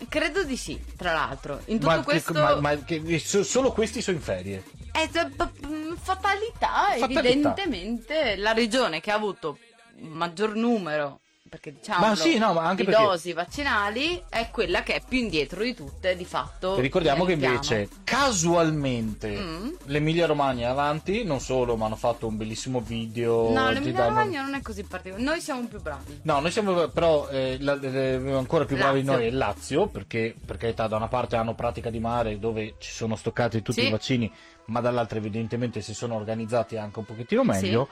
Credo 0.08 0.44
di 0.44 0.56
sì, 0.56 0.82
tra 0.96 1.12
l'altro. 1.12 1.60
In 1.66 1.78
tutto 1.78 1.90
Ma, 1.90 1.98
che- 1.98 2.04
questo 2.04 2.32
ma- 2.34 2.60
ma 2.60 2.76
che- 2.84 3.18
so- 3.18 3.42
solo 3.44 3.72
questi 3.72 4.02
sono 4.02 4.16
in 4.16 4.22
ferie. 4.22 4.62
è 4.92 5.08
p- 5.08 5.96
fatalità, 6.00 6.94
Fatalità. 6.98 7.20
evidentemente. 7.20 8.36
La 8.36 8.52
regione 8.52 9.00
che 9.00 9.10
ha 9.10 9.14
avuto 9.14 9.58
maggior 10.00 10.54
numero, 10.56 11.20
perché 11.54 11.72
diciamo, 11.72 12.04
Ma 12.08 12.16
sì, 12.16 12.36
no, 12.36 12.52
ma 12.52 12.64
anche 12.64 12.84
di 12.84 12.90
perché- 12.90 13.04
dosi 13.06 13.32
vaccinali 13.32 14.20
è 14.28 14.48
quella 14.50 14.82
che 14.82 14.94
è 14.96 15.02
più 15.06 15.18
indietro 15.18 15.62
di 15.62 15.72
tutte, 15.72 16.16
di 16.16 16.24
fatto. 16.24 16.80
Ricordiamo 16.80 17.24
che 17.24 17.36
nel 17.36 17.38
piano. 17.38 17.54
invece 17.54 17.88
casualmente 18.02 19.28
Mm. 19.38 19.68
l'Emilia 19.84 20.26
Romagna 20.26 20.66
è 20.66 20.70
avanti, 20.70 21.22
non 21.22 21.38
solo, 21.38 21.76
ma 21.76 21.86
hanno 21.86 21.94
fatto 21.94 22.26
un 22.26 22.36
bellissimo 22.36 22.80
video. 22.80 23.52
No, 23.52 23.70
l'Emilia 23.70 24.06
Romagna 24.08 24.42
non 24.42 24.54
è 24.54 24.62
così 24.62 24.82
particolare. 24.82 25.22
Noi 25.22 25.40
siamo 25.40 25.64
più 25.68 25.80
bravi. 25.80 26.20
No, 26.22 26.40
noi 26.40 26.50
siamo 26.50 26.88
però 26.88 27.28
eh, 27.28 27.56
la- 27.60 27.78
eh, 27.80 28.14
ancora 28.32 28.64
più 28.64 28.76
bravi 28.76 29.04
Lazio. 29.04 29.12
noi 29.20 29.26
è 29.28 29.30
Lazio, 29.30 29.86
perché 29.86 30.34
per 30.44 30.56
carità 30.56 30.88
da 30.88 30.96
una 30.96 31.08
parte 31.08 31.36
hanno 31.36 31.54
pratica 31.54 31.88
di 31.88 32.00
mare 32.00 32.40
dove 32.40 32.74
ci 32.78 32.90
sono 32.90 33.14
stoccati 33.14 33.62
tutti 33.62 33.80
Sì. 33.80 33.86
i 33.86 33.90
vaccini, 33.90 34.32
ma 34.66 34.80
dall'altra 34.80 35.18
evidentemente 35.18 35.80
si 35.82 35.94
sono 35.94 36.16
organizzati 36.16 36.76
anche 36.76 36.98
un 36.98 37.04
pochettino 37.04 37.44
meglio. 37.44 37.88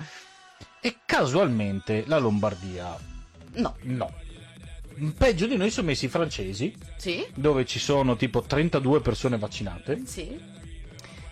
E 0.81 0.97
casualmente 1.07 2.02
la 2.07 2.19
Lombardia 2.19 2.97
No, 3.54 3.76
no. 3.82 4.12
Peggio 5.16 5.47
di 5.47 5.56
noi 5.56 5.71
sono 5.71 5.87
messi 5.87 6.04
i 6.04 6.09
francesi, 6.09 6.75
sì, 6.97 7.26
dove 7.35 7.64
ci 7.64 7.78
sono 7.78 8.14
tipo 8.16 8.42
32 8.42 9.00
persone 9.00 9.38
vaccinate 9.38 10.02
sì. 10.04 10.38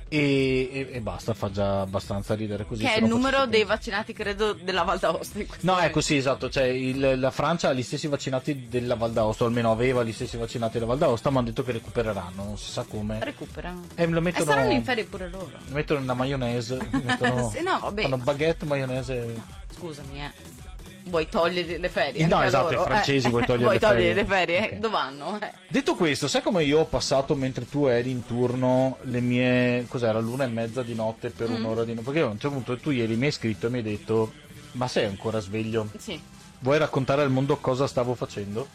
e, 0.08 0.68
e- 0.72 0.88
e 0.92 1.00
basta, 1.02 1.34
fa 1.34 1.50
già 1.50 1.82
abbastanza 1.82 2.34
ridere 2.34 2.64
così. 2.64 2.82
che 2.82 2.94
è 2.94 2.96
il 2.96 3.02
no 3.04 3.08
numero 3.16 3.44
dei 3.46 3.64
vaccinati, 3.64 4.14
credo, 4.14 4.54
della 4.54 4.82
Val 4.82 4.98
d'Aosta. 4.98 5.38
No, 5.60 5.78
ecco 5.78 6.00
sì, 6.00 6.16
esatto, 6.16 6.48
cioè 6.48 6.64
il- 6.64 7.20
la 7.20 7.30
Francia 7.30 7.68
ha 7.68 7.72
gli 7.74 7.82
stessi 7.82 8.08
vaccinati 8.08 8.66
della 8.68 8.94
Val 8.96 9.12
d'Aosta, 9.12 9.44
o 9.44 9.46
almeno 9.46 9.70
aveva 9.70 10.02
gli 10.02 10.12
stessi 10.12 10.38
vaccinati 10.38 10.72
della 10.74 10.86
Val 10.86 10.98
d'Aosta, 10.98 11.28
ma 11.28 11.38
hanno 11.40 11.48
detto 11.48 11.62
che 11.62 11.72
recupereranno, 11.72 12.42
non 12.42 12.56
si 12.58 12.70
sa 12.72 12.84
come. 12.88 13.22
Recuperano. 13.22 13.82
E 13.94 14.06
lo 14.06 14.18
E 14.18 14.20
mettono, 14.22 14.44
saranno 14.46 14.72
in 14.72 14.82
ferie 14.84 15.04
pure 15.04 15.28
loro. 15.28 15.50
lo 15.66 15.74
mettono 15.74 16.00
nella 16.00 16.14
maionese, 16.14 16.78
mettono, 16.90 17.50
Sì, 17.50 17.62
no, 17.62 17.78
vabbè. 17.78 18.02
fanno 18.02 18.16
baguette, 18.16 18.64
maionese... 18.64 19.58
Scusami, 19.76 20.20
eh. 20.24 20.58
Vuoi 21.04 21.28
togliere 21.28 21.78
le 21.78 21.88
ferie? 21.88 22.26
No, 22.26 22.34
anche 22.36 22.44
a 22.44 22.48
esatto, 22.48 22.70
loro? 22.70 22.82
i 22.82 22.86
francesi 22.86 23.26
Eh, 23.26 23.30
vuoi 23.30 23.44
togliere 23.44 23.64
vuoi 23.64 23.74
le 23.74 23.80
ferie? 23.80 23.96
togliere 23.96 24.14
le 24.20 24.26
ferie? 24.26 24.58
Ok. 24.60 24.72
Dove 24.74 24.92
vanno? 24.94 25.38
Eh. 25.40 25.52
Detto 25.68 25.94
questo, 25.94 26.28
sai 26.28 26.42
come 26.42 26.62
io 26.64 26.80
ho 26.80 26.84
passato 26.84 27.34
mentre 27.34 27.68
tu 27.68 27.86
eri 27.86 28.10
in 28.10 28.24
turno 28.26 28.98
le 29.02 29.20
mie... 29.20 29.86
cos'era, 29.88 30.18
l'una 30.20 30.44
e 30.44 30.48
mezza 30.48 30.82
di 30.82 30.94
notte 30.94 31.30
per 31.30 31.48
Mm. 31.48 31.54
un'ora 31.54 31.84
di 31.84 31.94
notte? 31.94 32.04
Perché 32.10 32.20
a 32.20 32.26
un 32.26 32.38
certo 32.38 32.50
punto 32.56 32.76
tu 32.78 32.90
ieri 32.90 33.16
mi 33.16 33.26
hai 33.26 33.32
scritto 33.32 33.66
e 33.66 33.70
mi 33.70 33.78
hai 33.78 33.82
detto, 33.82 34.32
ma 34.72 34.86
sei 34.88 35.06
ancora 35.06 35.40
sveglio? 35.40 35.88
Sì, 35.98 36.20
Vuoi 36.62 36.76
raccontare 36.78 37.22
al 37.22 37.30
mondo 37.30 37.56
cosa 37.56 37.86
stavo 37.86 38.14
facendo? 38.14 38.68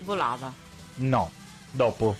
volava. 0.00 0.52
No, 0.96 1.30
dopo. 1.70 2.16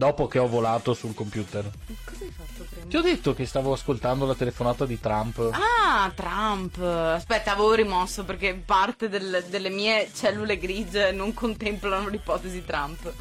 Dopo 0.00 0.26
che 0.28 0.38
ho 0.38 0.48
volato 0.48 0.94
sul 0.94 1.12
computer. 1.12 1.62
Cosa 2.04 2.24
hai 2.24 2.30
fatto 2.34 2.64
prima? 2.70 2.86
Ti 2.88 2.96
ho 2.96 3.02
detto 3.02 3.34
che 3.34 3.44
stavo 3.44 3.74
ascoltando 3.74 4.24
la 4.24 4.34
telefonata 4.34 4.86
di 4.86 4.98
Trump. 4.98 5.50
Ah, 5.52 6.10
Trump. 6.14 6.78
Aspetta, 6.78 7.52
avevo 7.52 7.74
rimosso 7.74 8.24
perché 8.24 8.54
parte 8.64 9.10
del- 9.10 9.44
delle 9.50 9.68
mie 9.68 10.08
cellule 10.14 10.56
grigie 10.56 11.12
non 11.12 11.34
contemplano 11.34 12.08
l'ipotesi 12.08 12.64
Trump. 12.64 13.12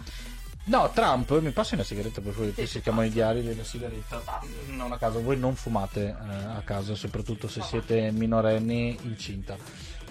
No, 0.67 0.89
Trump, 0.93 1.37
mi 1.41 1.51
passi 1.51 1.73
una 1.73 1.83
sigaretta 1.83 2.21
per 2.21 2.31
favore, 2.31 2.53
Sì, 2.55 2.65
si 2.65 2.79
chiamano 2.81 3.07
i 3.07 3.09
diari 3.09 3.43
della 3.43 3.65
sigaretta. 3.65 4.21
Non 4.67 4.93
a 4.93 4.97
caso, 4.97 5.21
voi 5.21 5.37
non 5.37 5.55
fumate 5.55 6.05
eh, 6.07 6.33
a 6.55 6.61
casa, 6.63 6.95
soprattutto 6.95 7.49
se 7.49 7.61
siete 7.61 8.09
minorenni 8.11 8.97
incinta. 9.01 9.57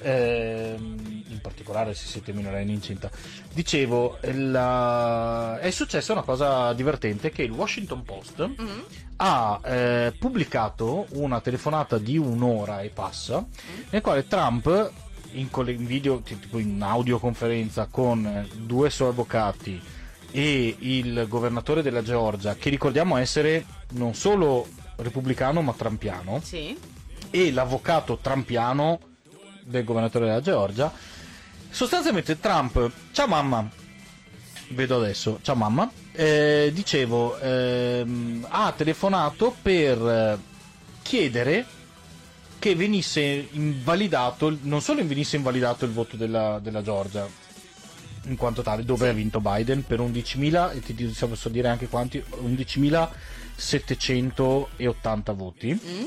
Ehm, 0.03 1.23
in 1.29 1.41
particolare 1.41 1.95
se 1.95 2.07
siete 2.07 2.33
minorenni 2.33 2.73
incinta. 2.73 3.11
Dicevo, 3.53 4.19
la- 4.23 5.59
è 5.61 5.71
successa 5.71 6.13
una 6.13 6.23
cosa 6.23 6.73
divertente 6.73 7.31
che 7.31 7.43
il 7.43 7.51
Washington 7.51 8.03
Post 8.03 8.41
Mhm. 8.57 8.85
ha 9.17 9.61
eh, 9.65 10.15
pubblicato 10.19 11.07
una 11.11 11.41
telefonata 11.41 11.99
di 11.99 12.17
un'ora 12.19 12.81
e 12.81 12.89
passa, 12.91 13.45
nel 13.91 14.01
quale 14.01 14.27
Trump 14.27 14.91
in, 15.33 15.51
coll- 15.51 15.69
in 15.69 15.87
video, 15.87 16.21
tipo 16.21 16.59
in 16.59 16.81
audioconferenza 16.83 17.87
con 17.91 18.25
eh, 18.27 18.49
due 18.57 18.91
suoi 18.91 19.09
avvocati 19.11 19.81
e 20.31 20.77
il 20.79 21.27
governatore 21.29 21.83
della 21.83 22.03
Georgia, 22.03 22.55
che 22.55 22.71
ricordiamo 22.71 23.17
essere 23.17 23.65
non 23.93 24.15
solo 24.15 24.67
repubblicano 24.97 25.63
ma 25.63 25.73
trampiano, 25.73 26.41
Sì. 26.43 26.77
e 27.31 27.53
l'avvocato 27.53 28.19
trampiano 28.21 28.99
del 29.69 29.85
governatore 29.85 30.27
della 30.27 30.41
Georgia. 30.41 30.93
Sostanzialmente 31.71 32.41
Trump, 32.41 32.91
ciao 33.13 33.27
mamma, 33.27 33.69
vedo 34.71 34.97
adesso, 34.97 35.39
ciao 35.43 35.55
mamma, 35.55 35.91
eh, 36.13 36.71
dicevo, 36.73 37.39
ehm, 37.39 38.47
ha 38.49 38.73
telefonato 38.73 39.55
per 39.61 40.01
eh, 40.01 40.39
chiedere 41.03 41.67
che 42.59 42.75
venisse 42.75 43.49
invalidato, 43.53 44.57
non 44.63 44.81
solo 44.81 45.07
venisse 45.07 45.37
invalidato 45.37 45.85
il 45.85 45.93
voto 45.93 46.17
della, 46.17 46.59
della 46.59 46.81
Georgia, 46.83 47.29
in 48.25 48.37
quanto 48.37 48.63
tale, 48.63 48.85
dove 48.85 49.09
ha 49.09 49.13
vinto 49.13 49.41
Biden 49.41 49.87
per 49.87 50.01
11.000, 50.01 50.75
e 50.75 50.81
ti 50.81 50.95
posso 51.27 51.49
dire 51.49 51.69
anche 51.69 51.87
quanti, 51.89 52.21
11.780 52.43 55.35
voti 55.35 55.73
Mm? 55.73 56.05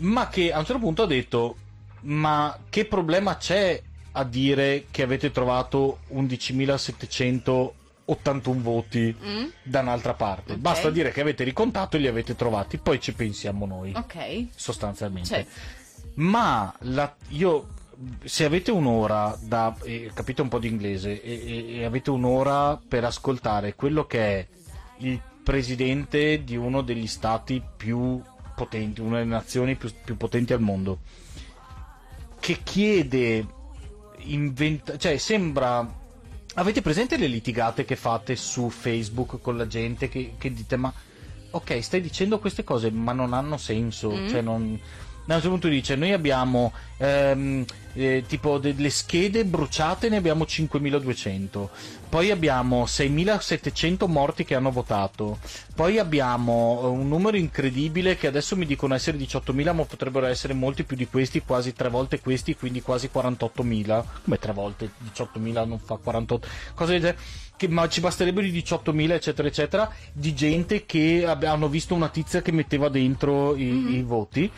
ma 0.00 0.28
che 0.28 0.52
a 0.52 0.58
un 0.58 0.64
certo 0.64 0.80
punto 0.80 1.02
ha 1.02 1.06
detto 1.06 1.56
ma 2.02 2.58
che 2.68 2.84
problema 2.86 3.36
c'è 3.36 3.80
a 4.12 4.24
dire 4.24 4.86
che 4.90 5.02
avete 5.02 5.30
trovato 5.30 5.98
11.781 6.14 7.72
voti 8.60 9.14
Mm? 9.22 9.44
da 9.62 9.80
un'altra 9.80 10.14
parte 10.14 10.52
Ok. 10.54 10.58
basta 10.58 10.90
dire 10.90 11.12
che 11.12 11.20
avete 11.20 11.44
ricontato 11.44 11.96
e 11.96 12.00
li 12.00 12.08
avete 12.08 12.34
trovati 12.34 12.78
poi 12.78 13.00
ci 13.00 13.12
pensiamo 13.14 13.66
noi 13.66 13.92
Ok. 13.94 14.46
sostanzialmente 14.54 15.28
Cioè. 15.28 15.46
ma 16.14 16.74
la- 16.80 17.14
io 17.28 17.68
se 18.24 18.44
avete 18.44 18.70
un'ora 18.70 19.38
da 19.42 19.76
eh, 19.82 20.10
capite 20.14 20.40
un 20.42 20.48
po' 20.48 20.58
di 20.58 20.68
inglese 20.68 21.22
e, 21.22 21.32
e- 21.34 21.78
e 21.78 21.84
avete 21.84 22.10
un'ora 22.10 22.80
per 22.88 23.04
ascoltare 23.04 23.74
quello 23.74 24.06
che 24.06 24.20
è 24.38 24.46
il 24.98 25.20
presidente 25.42 26.42
di 26.42 26.56
uno 26.56 26.80
degli 26.82 27.06
stati 27.06 27.62
più 27.76 28.20
potenti, 28.54 29.00
una 29.00 29.18
delle 29.18 29.28
nazioni 29.30 29.74
più, 29.76 29.90
più 30.04 30.16
potenti 30.16 30.52
al 30.52 30.60
mondo, 30.60 30.98
che 32.40 32.58
chiede, 32.64 33.46
inventa- 34.18 34.96
cioè 34.96 35.16
sembra... 35.18 35.98
Avete 36.54 36.82
presente 36.82 37.16
le 37.16 37.28
litigate 37.28 37.84
che 37.84 37.94
fate 37.94 38.34
su 38.34 38.70
Facebook 38.70 39.40
con 39.40 39.56
la 39.56 39.68
gente 39.68 40.08
che, 40.08 40.34
che 40.36 40.52
dite 40.52 40.74
ma 40.76 40.92
ok 41.52 41.80
stai 41.82 42.00
dicendo 42.00 42.40
queste 42.40 42.64
cose 42.64 42.90
ma 42.90 43.12
non 43.12 43.32
hanno 43.34 43.56
senso, 43.56 44.10
Mm. 44.10 44.28
cioè 44.28 44.40
non... 44.40 44.80
Da 45.24 45.36
un 45.36 45.42
certo 45.42 45.48
punto 45.50 45.68
dice 45.68 45.94
noi 45.94 46.12
abbiamo 46.12 46.72
ehm, 46.96 47.64
eh, 47.92 48.24
tipo 48.26 48.58
delle 48.58 48.90
schede 48.90 49.44
bruciate 49.44 50.08
ne 50.08 50.16
abbiamo 50.16 50.44
5200 50.44 51.70
poi 52.08 52.32
abbiamo 52.32 52.86
6700 52.86 54.08
morti 54.08 54.44
che 54.44 54.56
hanno 54.56 54.72
votato. 54.72 55.38
Poi 55.76 55.98
abbiamo 55.98 56.80
eh, 56.82 56.86
un 56.86 57.06
numero 57.06 57.36
incredibile 57.36 58.16
che 58.16 58.26
adesso 58.26 58.56
mi 58.56 58.66
dicono 58.66 58.94
essere 58.94 59.16
18.000 59.16 59.72
ma 59.72 59.84
potrebbero 59.84 60.26
essere 60.26 60.52
molti 60.52 60.82
più 60.82 60.96
di 60.96 61.06
questi 61.06 61.42
quasi 61.42 61.72
tre 61.72 61.88
volte 61.88 62.18
questi 62.20 62.56
quindi 62.56 62.82
quasi 62.82 63.08
48.000 63.14 64.04
come 64.24 64.38
tre 64.38 64.52
volte? 64.52 64.90
18.000 65.14 65.66
non 65.68 65.78
fa 65.78 65.94
48 65.96 66.48
cose 66.74 66.92
del 66.92 67.00
genere 67.00 67.18
che, 67.56 67.68
ma 67.68 67.88
ci 67.88 68.00
basterebbero 68.00 68.44
i 68.46 68.50
18.000 68.52 69.10
eccetera 69.12 69.46
eccetera 69.46 69.92
di 70.12 70.34
gente 70.34 70.84
che 70.86 71.24
ab- 71.24 71.44
hanno 71.44 71.68
visto 71.68 71.94
una 71.94 72.08
tizia 72.08 72.42
che 72.42 72.50
metteva 72.50 72.88
dentro 72.88 73.54
i, 73.54 73.64
Mhm. 73.64 73.94
i 73.94 74.02
voti 74.02 74.50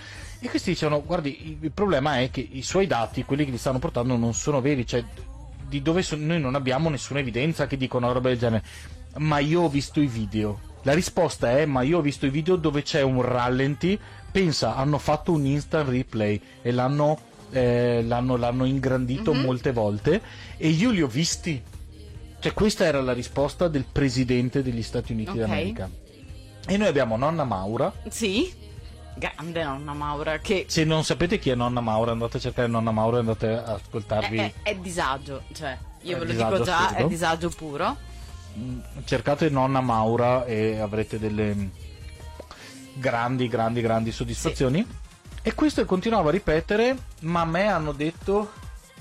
e 0.44 0.48
questi 0.48 0.70
dicevano 0.70 1.02
guardi 1.04 1.58
il- 1.60 1.70
problema 1.70 2.18
è 2.18 2.30
che 2.30 2.46
i 2.50 2.62
suoi 2.62 2.86
dati 2.86 3.24
quelli 3.24 3.44
che 3.44 3.50
li 3.52 3.58
stanno 3.58 3.78
portando 3.78 4.16
non 4.16 4.34
sono 4.34 4.60
veri 4.60 4.84
cioè 4.86 5.04
di 5.68 5.80
dove 5.80 6.02
sono 6.02 6.24
noi 6.26 6.40
non 6.40 6.54
abbiamo 6.54 6.88
nessuna 6.90 7.20
evidenza 7.20 7.66
che 7.66 7.76
dicono 7.76 8.06
una 8.06 8.14
roba 8.14 8.28
del 8.28 8.38
genere 8.38 8.64
ma 9.18 9.38
io 9.38 9.62
ho 9.62 9.68
visto 9.68 10.00
i 10.00 10.06
video 10.06 10.58
la 10.82 10.94
risposta 10.94 11.56
è 11.56 11.64
ma 11.64 11.82
io 11.82 11.98
ho 11.98 12.00
visto 12.02 12.26
i 12.26 12.30
video 12.30 12.56
dove 12.56 12.82
c'è 12.82 13.02
un 13.02 13.22
rallenti 13.22 13.98
pensa 14.30 14.74
hanno 14.76 14.98
fatto 14.98 15.32
un 15.32 15.46
instant 15.46 15.88
replay 15.88 16.40
e 16.60 16.72
l'hanno 16.72 17.18
eh, 17.52 18.02
l'hanno, 18.02 18.36
l'hanno 18.36 18.64
ingrandito 18.64 19.32
Mhm. 19.34 19.40
molte 19.42 19.72
volte 19.72 20.20
e 20.56 20.68
io 20.68 20.90
li 20.90 21.02
ho 21.02 21.06
visti 21.06 21.62
cioè 22.40 22.52
questa 22.52 22.84
era 22.84 23.00
la 23.00 23.12
risposta 23.12 23.68
del 23.68 23.84
presidente 23.90 24.62
degli 24.62 24.82
Stati 24.82 25.12
Uniti 25.12 25.30
Ok. 25.30 25.36
d'America 25.36 25.88
e 26.66 26.76
noi 26.76 26.88
abbiamo 26.88 27.16
nonna 27.16 27.44
Maura 27.44 27.92
Sì. 28.08 28.52
Grande 29.14 29.62
nonna 29.62 29.92
Maura 29.92 30.38
che 30.38 30.64
se 30.68 30.84
non 30.84 31.04
sapete 31.04 31.38
chi 31.38 31.50
è 31.50 31.54
nonna 31.54 31.80
Maura 31.80 32.12
andate 32.12 32.38
a 32.38 32.40
cercare 32.40 32.66
nonna 32.68 32.90
Maura 32.90 33.16
e 33.16 33.20
andate 33.20 33.46
a 33.48 33.64
è, 33.64 33.70
ascoltarvi 33.72 34.36
è- 34.38 34.52
è 34.62 34.74
disagio, 34.76 35.42
cioè 35.52 35.76
io 36.02 36.16
È 36.16 36.18
ve 36.18 36.24
lo 36.24 36.32
dico 36.32 36.62
già, 36.64 36.78
assurdo. 36.86 37.04
è 37.04 37.08
disagio 37.08 37.48
puro. 37.50 37.96
Mm, 38.58 38.78
cercate 39.04 39.48
nonna 39.50 39.80
Maura 39.80 40.44
e 40.46 40.78
avrete 40.78 41.18
delle 41.18 41.70
grandi 42.94 43.48
grandi 43.48 43.80
grandi 43.80 44.12
soddisfazioni 44.12 44.86
e 45.42 45.54
questo 45.54 45.84
continuava 45.86 46.28
a 46.28 46.32
ripetere 46.32 46.96
ma 47.20 47.40
a 47.40 47.44
me 47.46 47.66
hanno 47.66 47.92
detto 47.92 48.52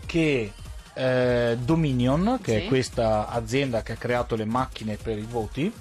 che 0.05 0.51
eh, 0.93 1.57
Dominion 1.61 2.39
che 2.41 2.59
Sì. 2.59 2.65
è 2.65 2.67
questa 2.67 3.27
azienda 3.29 3.81
che 3.81 3.93
ha 3.93 3.97
creato 3.97 4.35
le 4.35 4.45
macchine 4.45 4.95
per 4.97 5.17
i 5.17 5.25
voti 5.29 5.71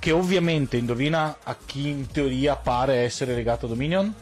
che 0.00 0.10
ovviamente 0.10 0.76
indovina 0.76 1.36
a 1.44 1.56
chi 1.64 1.86
in 1.88 2.08
teoria 2.10 2.56
pare 2.56 2.96
essere 3.02 3.34
legato 3.34 3.66
a 3.66 3.68
Dominion 3.68 4.12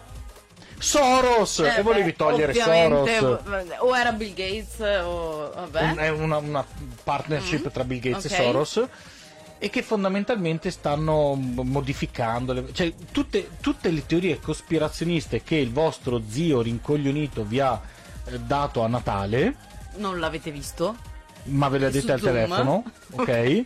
Soros 0.81 1.59
Eh, 1.61 1.79
e 1.79 1.83
volevi 1.83 2.11
beh, 2.11 2.17
togliere 2.17 2.53
Soros 2.55 3.19
v- 3.21 3.77
O 3.81 3.97
era 3.97 4.13
Bill 4.13 4.35
Gates 4.35 4.79
o 5.03 5.51
vabbè. 5.55 5.95
è 5.95 6.09
una, 6.11 6.37
una 6.37 6.65
partnership 7.03 7.67
Mm, 7.67 7.71
tra 7.73 7.85
Bill 7.85 7.99
Gates 8.01 8.25
ok. 8.27 8.31
e 8.31 8.43
Soros 8.43 8.83
e 9.61 9.71
che 9.71 9.83
fondamentalmente 9.83 10.71
stanno 10.71 11.35
modificando 11.35 12.53
le, 12.53 12.67
cioè 12.73 12.93
tutte, 13.11 13.51
tutte 13.61 13.91
le 13.91 14.07
teorie 14.07 14.39
cospirazioniste 14.39 15.43
che 15.43 15.57
il 15.57 15.73
vostro 15.73 16.23
zio 16.29 16.61
rincoglionito 16.63 17.43
vi 17.45 17.59
ha 17.59 17.81
eh, 18.27 18.39
dato 18.39 18.83
a 18.83 18.87
Natale 18.87 19.57
Non 19.97 20.21
l'avete 20.21 20.53
visto? 20.53 20.97
Ma 21.45 21.69
ve 21.69 21.79
le 21.79 21.87
ha 21.87 21.91
dette 21.91 22.13
al 22.13 22.21
Zoom? 22.21 22.33
telefono 22.33 22.85
ok 23.13 23.65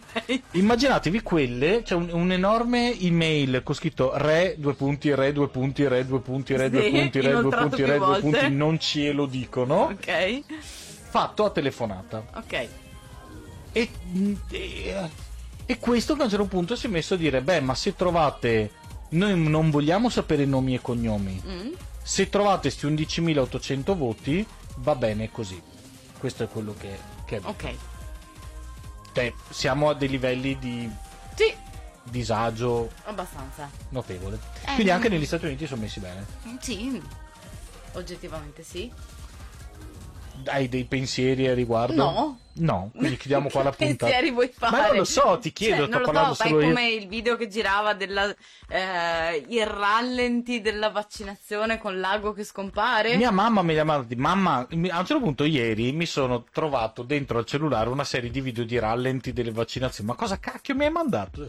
immaginatevi 0.53 1.23
quelle 1.23 1.83
c'è 1.83 1.95
un, 1.95 2.09
un 2.13 2.31
enorme 2.33 2.99
email 3.01 3.63
con 3.63 3.75
scritto 3.75 4.13
re 4.17 4.55
due 4.59 4.75
punti 4.75 5.15
re 5.15 5.33
due 5.33 5.49
punti 5.49 5.87
re 5.87 6.07
due 6.07 6.21
punti 6.21 6.55
re 6.57 6.71
due 6.71 6.91
punti 6.91 7.21
re 7.21 7.33
due 7.33 7.51
punti 7.51 7.85
re 7.85 7.99
due 7.99 8.21
punti 8.21 8.51
non 8.51 8.79
ce 8.79 9.13
lo 9.13 9.27
dicono 9.27 9.83
Ok. 9.93 10.43
fatto 11.09 11.45
a 11.45 11.51
telefonata 11.51 12.25
Ok. 12.37 12.69
E, 13.73 13.89
e, 14.51 15.09
e 15.65 15.79
questo 15.79 16.15
che 16.15 16.21
a 16.21 16.25
un 16.25 16.31
certo 16.31 16.45
punto 16.47 16.77
si 16.77 16.87
è 16.87 16.91
messo 16.91 17.15
a 17.15 17.17
dire: 17.17 17.41
Beh, 17.41 17.61
ma 17.61 17.75
se 17.75 17.95
trovate. 17.97 18.71
Noi 19.13 19.39
non 19.39 19.71
vogliamo 19.71 20.09
sapere 20.09 20.45
nomi 20.47 20.75
e 20.75 20.81
cognomi. 20.81 21.41
Mm. 21.47 21.73
Se 22.03 22.29
trovate 22.31 22.71
sti 22.71 22.87
11.800 22.87 23.95
voti, 23.97 24.47
va 24.77 24.95
bene 24.95 25.31
così. 25.31 25.61
Questo 26.23 26.45
è 26.45 26.49
quello 26.49 26.73
che, 26.79 26.97
che 27.25 27.39
è. 27.39 27.41
Ok. 27.43 27.75
Cioè, 29.13 29.35
siamo 29.51 29.89
a 29.89 29.95
dei 29.95 30.07
livelli 30.09 30.57
di 30.57 30.89
Sì, 31.35 31.53
disagio 32.05 32.93
abbastanza. 33.07 33.69
notevole. 33.89 34.39
Eh, 34.67 34.75
Quindi 34.75 34.93
anche 34.93 35.09
negli 35.09 35.27
Stati 35.27 35.47
Uniti 35.47 35.67
sono 35.67 35.81
messi 35.81 35.99
bene. 35.99 36.25
Sì. 36.61 37.03
Oggettivamente 37.95 38.63
sì. 38.63 38.89
Hai 40.47 40.69
dei 40.69 40.85
pensieri 40.85 41.49
a 41.49 41.55
riguardo? 41.55 41.95
No. 41.97 42.39
No, 42.55 42.91
quindi 42.95 43.17
chiudiamo 43.17 43.49
qua 43.49 43.63
la 43.63 43.71
Che 43.75 43.77
puntata. 43.87 44.05
pensieri 44.11 44.31
vuoi 44.33 44.51
fare? 44.55 44.77
Ma 44.77 44.87
non 44.89 44.97
lo 44.97 45.05
so, 45.05 45.39
ti 45.41 45.53
chiedo, 45.53 45.89
Cioè, 45.89 45.89
non 45.89 46.03
lo 46.03 46.35
so, 46.35 46.45
solo 46.45 46.61
io. 46.61 46.67
come 46.69 46.89
il 46.91 47.09
video 47.09 47.37
che 47.37 47.49
girava 47.49 47.95
della 47.95 48.35
eh, 48.69 49.45
il 49.49 49.67
rallenti 49.67 50.61
della 50.61 50.91
vaccinazione 50.91 51.79
con 51.79 51.99
l'ago 52.01 52.33
che 52.33 52.45
scompare. 52.45 53.17
Mia 53.17 53.31
mamma 53.31 53.63
mi 53.63 53.77
ha 53.77 53.85
mandato, 53.85 54.15
mamma, 54.21 54.59
a 54.61 54.67
un 54.71 55.07
certo 55.07 55.21
punto 55.21 55.45
ieri 55.45 55.93
mi 55.93 56.07
sono 56.07 56.45
trovato 56.53 57.03
dentro 57.03 57.39
al 57.39 57.45
cellulare 57.47 57.89
una 57.89 58.05
serie 58.05 58.31
di 58.31 58.41
video 58.41 58.65
di 58.65 58.79
rallenti 58.79 59.33
delle 59.33 59.51
vaccinazioni. 59.51 60.09
Ma 60.11 60.15
cosa 60.17 60.39
cacchio 60.39 60.75
mi 60.75 60.85
hai 60.85 60.91
mandato? 60.91 61.47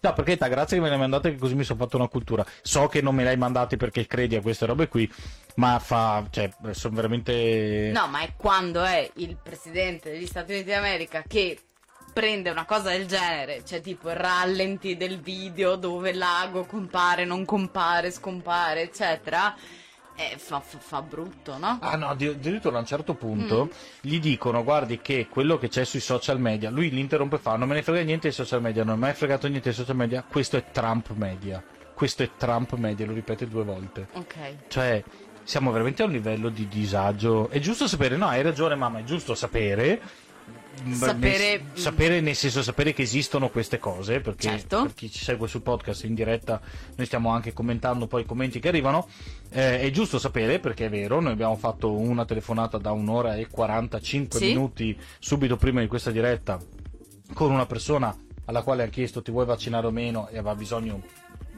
No, 0.00 0.12
perché 0.12 0.36
ta, 0.36 0.48
grazie 0.48 0.76
che 0.76 0.82
me 0.82 0.88
le 0.88 0.94
hai 0.94 1.00
mandate 1.00 1.30
che 1.32 1.38
così 1.38 1.54
mi 1.54 1.64
sono 1.64 1.78
fatto 1.78 1.96
una 1.96 2.08
cultura. 2.08 2.44
So 2.62 2.86
che 2.88 3.00
non 3.00 3.14
me 3.14 3.22
le 3.24 3.30
hai 3.30 3.36
mandate 3.36 3.76
perché 3.76 4.06
credi 4.06 4.36
a 4.36 4.40
queste 4.42 4.66
robe 4.66 4.88
qui, 4.88 5.10
ma 5.56 5.78
fa, 5.78 6.24
cioè, 6.30 6.50
sono 6.72 6.94
veramente... 6.94 7.90
No, 7.92 8.06
ma 8.08 8.20
è 8.20 8.32
quando 8.36 8.82
è 8.82 9.10
il 9.14 9.36
presidente 9.42 10.10
degli 10.10 10.25
Stati 10.26 10.52
Uniti 10.52 10.70
d'America 10.70 11.22
che 11.26 11.58
prende 12.12 12.50
una 12.50 12.64
cosa 12.64 12.90
del 12.90 13.06
genere, 13.06 13.62
cioè 13.64 13.80
tipo 13.80 14.08
il 14.10 14.16
rallenti 14.16 14.96
del 14.96 15.20
video 15.20 15.76
dove 15.76 16.12
l'ago 16.14 16.64
compare, 16.64 17.24
non 17.26 17.44
compare, 17.44 18.10
scompare, 18.10 18.82
eccetera, 18.82 19.54
eh, 20.16 20.38
fa, 20.38 20.60
fa- 20.60 20.78
fa 20.78 21.02
brutto, 21.02 21.58
no? 21.58 21.76
Ah 21.82 21.96
no, 21.96 22.08
addi- 22.08 22.28
addirittura 22.28 22.76
a 22.76 22.80
un 22.80 22.86
certo 22.86 23.12
punto 23.14 23.64
Mm. 23.66 23.68
gli 24.00 24.18
dicono 24.18 24.64
guardi 24.64 24.98
che 25.02 25.26
quello 25.28 25.58
che 25.58 25.68
c'è 25.68 25.84
sui 25.84 26.00
social 26.00 26.40
media, 26.40 26.70
lui 26.70 26.88
li 26.88 27.00
interrompe 27.00 27.36
e 27.36 27.38
fa 27.38 27.56
non 27.56 27.68
me 27.68 27.74
ne 27.74 27.82
frega 27.82 28.00
niente 28.02 28.28
dei 28.28 28.32
social 28.36 28.62
media, 28.62 28.82
non 28.82 28.94
mi 28.98 29.02
è 29.04 29.06
mai 29.08 29.14
fregato 29.14 29.46
niente 29.46 29.68
dei 29.68 29.76
social 29.78 29.96
media, 29.96 30.24
questo 30.26 30.56
è 30.56 30.64
Trump 30.72 31.10
media, 31.10 31.62
questo 31.92 32.22
è 32.22 32.30
Trump 32.38 32.72
media, 32.76 33.04
lo 33.04 33.12
ripete 33.12 33.46
due 33.46 33.62
volte. 33.64 34.08
Ok. 34.12 34.34
Cioè, 34.68 35.04
siamo 35.46 35.70
veramente 35.70 36.02
a 36.02 36.06
un 36.06 36.12
livello 36.12 36.48
di 36.48 36.66
disagio. 36.66 37.48
È 37.48 37.60
giusto 37.60 37.86
sapere, 37.86 38.16
no, 38.16 38.26
hai 38.26 38.42
ragione 38.42 38.74
mamma, 38.74 38.98
è 38.98 39.04
giusto 39.04 39.34
sapere. 39.36 40.00
Sapere- 40.92 41.58
nel, 41.58 41.78
sapere 41.78 42.20
nel 42.20 42.34
senso 42.34 42.62
sapere 42.62 42.92
che 42.92 43.00
esistono 43.02 43.48
queste 43.48 43.78
cose 43.78 44.20
perché 44.20 44.48
Certo. 44.48 44.82
per 44.82 44.92
chi 44.92 45.10
ci 45.10 45.24
segue 45.24 45.48
sul 45.48 45.62
podcast 45.62 46.04
in 46.04 46.14
diretta 46.14 46.60
noi 46.96 47.06
stiamo 47.06 47.30
anche 47.30 47.54
commentando 47.54 48.06
poi 48.06 48.22
i 48.22 48.24
commenti 48.26 48.60
che 48.60 48.68
arrivano 48.68 49.08
Eh, 49.48 49.80
è 49.80 49.90
giusto 49.90 50.18
sapere 50.18 50.58
perché 50.58 50.86
è 50.86 50.90
vero 50.90 51.18
noi 51.20 51.32
abbiamo 51.32 51.56
fatto 51.56 51.92
una 51.92 52.26
telefonata 52.26 52.76
da 52.76 52.90
un'ora 52.92 53.36
e 53.36 53.48
45 53.48 54.38
Sì. 54.38 54.46
minuti 54.48 54.94
subito 55.18 55.56
prima 55.56 55.80
di 55.80 55.86
questa 55.86 56.10
diretta 56.10 56.60
con 57.32 57.50
una 57.50 57.64
persona 57.64 58.14
alla 58.44 58.60
quale 58.62 58.82
ha 58.82 58.88
chiesto 58.88 59.22
ti 59.22 59.30
vuoi 59.30 59.46
vaccinare 59.46 59.86
o 59.86 59.90
meno 59.90 60.28
e 60.28 60.36
aveva 60.36 60.54
bisogno 60.54 61.00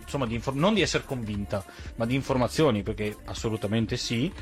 insomma 0.08 0.26
di 0.26 0.34
infor- 0.34 0.56
non 0.56 0.72
di 0.72 0.80
essere 0.80 1.04
convinta 1.04 1.62
ma 1.96 2.06
di 2.06 2.14
informazioni 2.14 2.82
perché 2.82 3.14
assolutamente 3.26 3.96
sì 3.96 4.32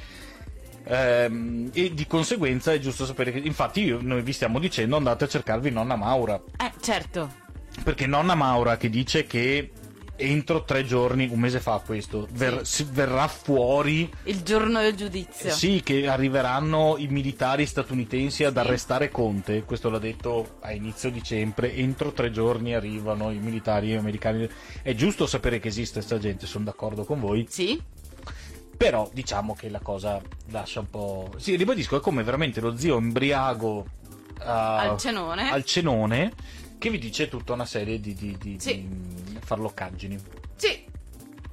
Ehm, 0.88 1.70
e 1.72 1.92
di 1.94 2.06
conseguenza 2.06 2.72
è 2.72 2.78
giusto 2.78 3.04
sapere 3.06 3.32
che 3.32 3.38
infatti 3.38 3.82
io- 3.82 3.98
noi 4.00 4.22
vi 4.22 4.32
stiamo 4.32 4.60
dicendo 4.60 4.96
andate 4.96 5.24
a 5.24 5.26
cercarvi 5.26 5.70
nonna 5.70 5.96
Maura 5.96 6.40
Eh, 6.56 6.70
certo. 6.80 7.28
perché 7.82 8.06
nonna 8.06 8.36
Maura 8.36 8.76
che 8.76 8.88
dice 8.88 9.26
che 9.26 9.72
entro 10.16 10.64
tre 10.64 10.84
giorni 10.84 11.28
un 11.30 11.38
mese 11.38 11.60
fa 11.60 11.80
questo 11.84 12.26
ver- 12.32 12.62
si- 12.62 12.86
verrà 12.90 13.28
fuori 13.28 14.10
Il 14.24 14.42
giorno 14.42 14.80
del 14.80 14.94
giudizio. 14.94 15.50
sì, 15.50 15.82
che 15.84 16.08
arriveranno 16.08 16.96
i 16.98 17.06
militari 17.08 17.66
statunitensi 17.66 18.44
ad 18.44 18.54
Sì. 18.54 18.58
arrestare 18.58 19.10
Conte, 19.10 19.64
questo 19.64 19.90
l'ha 19.90 19.98
detto 19.98 20.56
a 20.60 20.72
inizio 20.72 21.10
dicembre, 21.10 21.74
entro 21.74 22.12
tre 22.12 22.30
giorni 22.30 22.74
arrivano 22.74 23.30
i 23.30 23.38
militari 23.38 23.94
americani. 23.94 24.48
È 24.82 24.94
giusto 24.94 25.26
sapere 25.26 25.58
che 25.60 25.68
esiste 25.68 25.94
questa 25.98 26.18
gente, 26.18 26.46
sono 26.46 26.64
d'accordo 26.64 27.04
con 27.04 27.20
voi, 27.20 27.46
Sì? 27.48 27.80
però 28.76 29.08
diciamo 29.12 29.54
che 29.54 29.68
la 29.68 29.80
cosa 29.80 30.20
lascia 30.50 30.80
un 30.80 30.90
po'... 30.90 31.30
Sì, 31.36 31.56
ribadisco, 31.56 31.96
è 31.96 32.00
come 32.00 32.22
veramente 32.22 32.60
lo 32.60 32.76
zio 32.76 32.96
embriago 32.98 33.86
a- 34.40 34.78
Al 34.78 34.98
cenone. 34.98 35.50
al 35.50 35.64
cenone 35.64 36.32
che 36.78 36.90
vi 36.90 36.98
dice 36.98 37.28
tutta 37.28 37.54
una 37.54 37.64
serie 37.64 37.98
di, 38.00 38.12
di, 38.14 38.36
di- 38.38 38.56
Sì. 38.60 38.86
di 38.86 39.25
farloccaggini. 39.46 40.20
Sì. 40.56 40.84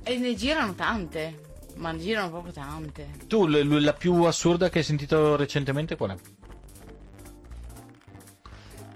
E 0.03 0.17
ne 0.17 0.35
girano 0.35 0.73
tante. 0.73 1.51
Ma 1.75 1.91
ne 1.91 1.99
girano 1.99 2.29
proprio 2.29 2.51
tante. 2.53 3.09
Tu, 3.27 3.45
l- 3.47 3.59
l- 3.61 3.83
la 3.83 3.93
più 3.93 4.23
assurda 4.23 4.69
che 4.69 4.79
hai 4.79 4.83
sentito 4.83 5.35
recentemente 5.35 5.95
qual 5.95 6.11
è? 6.11 6.15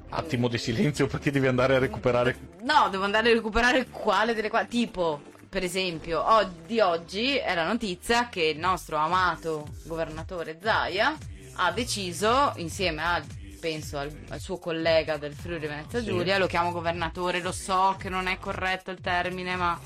Attimo 0.10 0.48
di 0.48 0.58
silenzio 0.58 1.08
perché 1.08 1.32
devi 1.32 1.48
andare 1.48 1.76
a 1.76 1.80
recuperare. 1.80 2.56
No, 2.62 2.88
devo 2.90 3.04
andare 3.04 3.30
a 3.30 3.34
recuperare 3.34 3.88
quale 3.90 4.34
delle 4.34 4.50
quali. 4.50 4.68
Tipo, 4.68 5.22
per 5.50 5.64
esempio, 5.64 6.24
di 6.66 6.80
oggi 6.80 7.36
è 7.36 7.54
la 7.56 7.66
notizia 7.68 8.30
che 8.30 8.44
il 8.44 8.58
nostro 8.60 8.98
amato 8.98 9.68
governatore 9.84 10.60
Zaia 10.62 11.16
ha 11.56 11.72
deciso, 11.72 12.54
insieme 12.58 13.02
a, 13.04 13.22
penso, 13.60 13.98
al, 13.98 14.16
al 14.30 14.40
suo 14.40 14.58
collega 14.58 15.18
del 15.18 15.34
Friuli 15.34 15.68
Venezia 15.68 16.00
Sì. 16.00 16.06
Giulia, 16.06 16.38
lo 16.38 16.48
chiamo 16.48 16.72
governatore, 16.72 17.42
lo 17.42 17.52
so 17.52 17.96
che 18.00 18.10
non 18.10 18.28
è 18.28 18.38
corretto 18.40 18.92
il 18.92 19.02
termine, 19.02 19.56
ma 19.56 19.80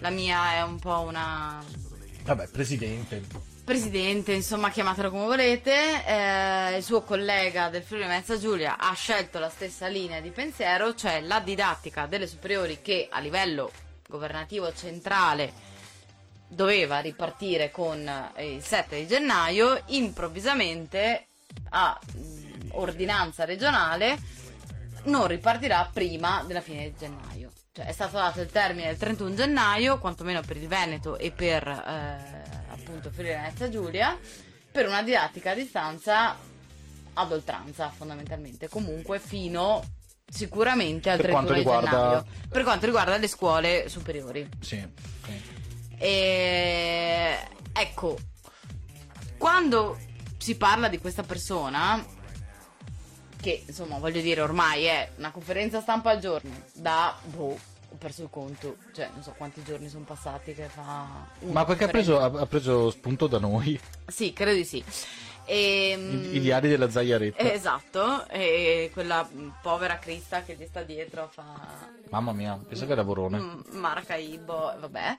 la 0.00 0.10
mia 0.10 0.54
è 0.54 0.62
un 0.62 0.78
po' 0.78 1.00
una 1.00 1.62
Vabbè, 2.24 2.48
presidente. 2.48 3.22
presidente, 3.64 4.32
insomma, 4.32 4.70
chiamatelo 4.70 5.10
come 5.10 5.24
volete, 5.24 6.04
eh, 6.06 6.76
il 6.76 6.82
suo 6.82 7.02
collega 7.02 7.68
del 7.70 7.82
Friuli 7.82 8.04
Venezia 8.04 8.38
Giulia 8.38 8.76
ha 8.78 8.92
scelto 8.94 9.38
la 9.38 9.48
stessa 9.50 9.86
linea 9.86 10.20
di 10.20 10.30
pensiero, 10.30 10.94
cioè 10.94 11.20
la 11.20 11.40
didattica 11.40 12.06
delle 12.06 12.26
superiori 12.26 12.80
che 12.82 13.08
a 13.10 13.20
livello 13.20 13.70
governativo 14.08 14.72
centrale 14.74 15.52
doveva 16.46 17.00
ripartire 17.00 17.70
con 17.70 18.06
eh, 18.36 18.54
il 18.54 18.62
7 18.62 18.96
di 18.98 19.06
gennaio, 19.06 19.82
improvvisamente 19.86 21.26
a 21.70 21.98
mh, 22.14 22.43
ordinanza 22.76 23.44
regionale 23.44 24.18
non 25.04 25.26
ripartirà 25.26 25.88
prima 25.92 26.42
della 26.46 26.60
fine 26.60 26.84
di 26.84 26.94
gennaio. 26.98 27.50
Cioè 27.72 27.86
è 27.86 27.92
stato 27.92 28.16
dato 28.16 28.40
il 28.40 28.50
termine 28.50 28.86
del 28.86 28.96
31 28.96 29.34
gennaio, 29.34 29.98
quantomeno 29.98 30.40
per 30.42 30.56
il 30.56 30.68
Veneto 30.68 31.18
e 31.18 31.30
per 31.32 31.66
eh, 31.66 32.42
appunto 32.70 33.10
Friuli 33.10 33.30
Venezia 33.30 33.68
Giulia, 33.68 34.18
per 34.70 34.86
una 34.86 35.02
didattica 35.02 35.50
a 35.50 35.54
distanza 35.54 36.36
ad 37.16 37.32
oltranza 37.32 37.90
fondamentalmente, 37.90 38.68
comunque 38.68 39.18
fino 39.18 39.82
sicuramente 40.26 41.10
al 41.10 41.16
Per 41.16 41.26
31 41.26 41.32
quanto 41.46 41.52
riguarda- 41.52 41.90
gennaio. 41.90 42.26
Per 42.48 42.62
quanto 42.62 42.86
riguarda 42.86 43.16
le 43.16 43.28
scuole 43.28 43.88
superiori. 43.88 44.48
Sì. 44.60 44.86
sì. 45.24 45.42
E 45.98 47.38
ecco, 47.72 48.16
quando 49.36 49.98
si 50.38 50.56
parla 50.56 50.88
di 50.88 50.98
questa 50.98 51.22
persona, 51.22 52.04
che 53.44 53.62
insomma 53.66 53.98
voglio 53.98 54.22
dire 54.22 54.40
ormai 54.40 54.84
è 54.84 55.10
una 55.18 55.30
conferenza 55.30 55.82
stampa 55.82 56.10
al 56.10 56.18
giorno, 56.18 56.50
da 56.72 57.14
boh, 57.24 57.50
ho 57.50 57.96
perso 57.98 58.22
il 58.22 58.30
conto, 58.30 58.76
cioè 58.94 59.10
non 59.12 59.22
so 59.22 59.34
quanti 59.36 59.62
giorni 59.62 59.88
sono 59.90 60.04
passati 60.04 60.54
che 60.54 60.64
fa... 60.64 61.26
Ma 61.40 61.66
perché 61.66 61.84
ha 61.84 61.88
preso, 61.88 62.18
ha, 62.18 62.46
preso 62.46 62.90
spunto 62.90 63.26
da 63.26 63.38
noi 63.38 63.78
Sì, 64.06 64.32
credo 64.32 64.54
di 64.54 64.64
sì. 64.64 64.82
E, 65.44 65.90
i, 65.90 66.36
i 66.36 66.40
diari 66.40 66.68
della 66.68 66.88
Zagliaretta. 66.88 67.52
Esatto, 67.52 68.26
e 68.28 68.90
quella 68.94 69.28
povera 69.60 69.98
Crista 69.98 70.42
che 70.42 70.54
gli 70.54 70.64
sta 70.64 70.82
dietro 70.82 71.28
fa 71.30 71.92
Mamma 72.08 72.32
mia, 72.32 72.58
pensa 72.66 72.86
che 72.86 72.92
era 72.92 73.02
Vorone. 73.02 73.38
Mm, 73.38 73.60
Maracaibo, 73.72 74.74
vabbè. 74.78 75.18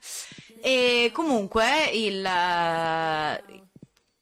E 0.61 1.11
comunque 1.13 1.91
il, 1.93 2.25
eh, 2.25 3.64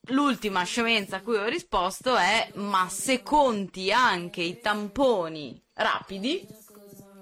l'ultima 0.08 0.62
scemenza 0.64 1.16
a 1.16 1.20
cui 1.22 1.36
ho 1.36 1.46
risposto 1.46 2.16
è: 2.16 2.50
ma 2.54 2.88
se 2.88 3.22
conti 3.22 3.92
anche 3.92 4.42
i 4.42 4.60
tamponi 4.60 5.60
rapidi, 5.74 6.46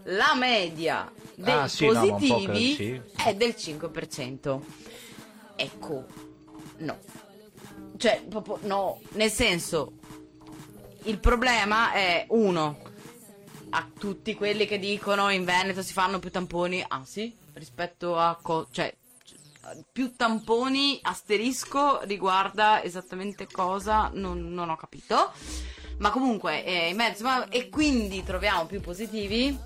la 0.04 0.34
media 0.34 1.10
dei 1.34 1.54
Ah, 1.54 1.68
sì, 1.68 1.86
no, 1.86 1.92
positivi 1.92 2.74
che- 2.74 2.74
sì. 3.14 3.22
è 3.24 3.34
del 3.34 3.54
5%. 3.56 4.64
Ecco, 5.56 6.06
no. 6.78 6.98
Cioè, 7.96 8.22
proprio 8.28 8.58
no, 8.62 9.00
nel 9.12 9.30
senso, 9.30 9.92
il 11.04 11.18
problema 11.20 11.92
è 11.92 12.26
uno, 12.30 12.78
a 13.70 13.88
tutti 13.96 14.34
quelli 14.34 14.66
che 14.66 14.78
dicono 14.78 15.30
in 15.30 15.44
Veneto 15.44 15.82
si 15.82 15.92
fanno 15.92 16.18
più 16.18 16.30
tamponi, 16.30 16.84
ah 16.86 17.04
sì, 17.04 17.32
rispetto 17.54 18.18
a 18.18 18.36
co- 18.42 18.66
cioè 18.70 18.92
più 19.90 20.14
tamponi 20.16 20.98
asterisco 21.02 22.00
riguarda 22.02 22.82
esattamente 22.82 23.46
cosa 23.50 24.10
non, 24.12 24.52
non 24.52 24.70
ho 24.70 24.76
capito 24.76 25.32
ma 25.98 26.10
comunque 26.10 26.64
eh, 26.64 26.88
in 26.88 26.96
mezzo 26.96 27.24
ma- 27.24 27.48
e 27.48 27.68
quindi 27.68 28.24
troviamo 28.24 28.66
più 28.66 28.80
positivi 28.80 29.56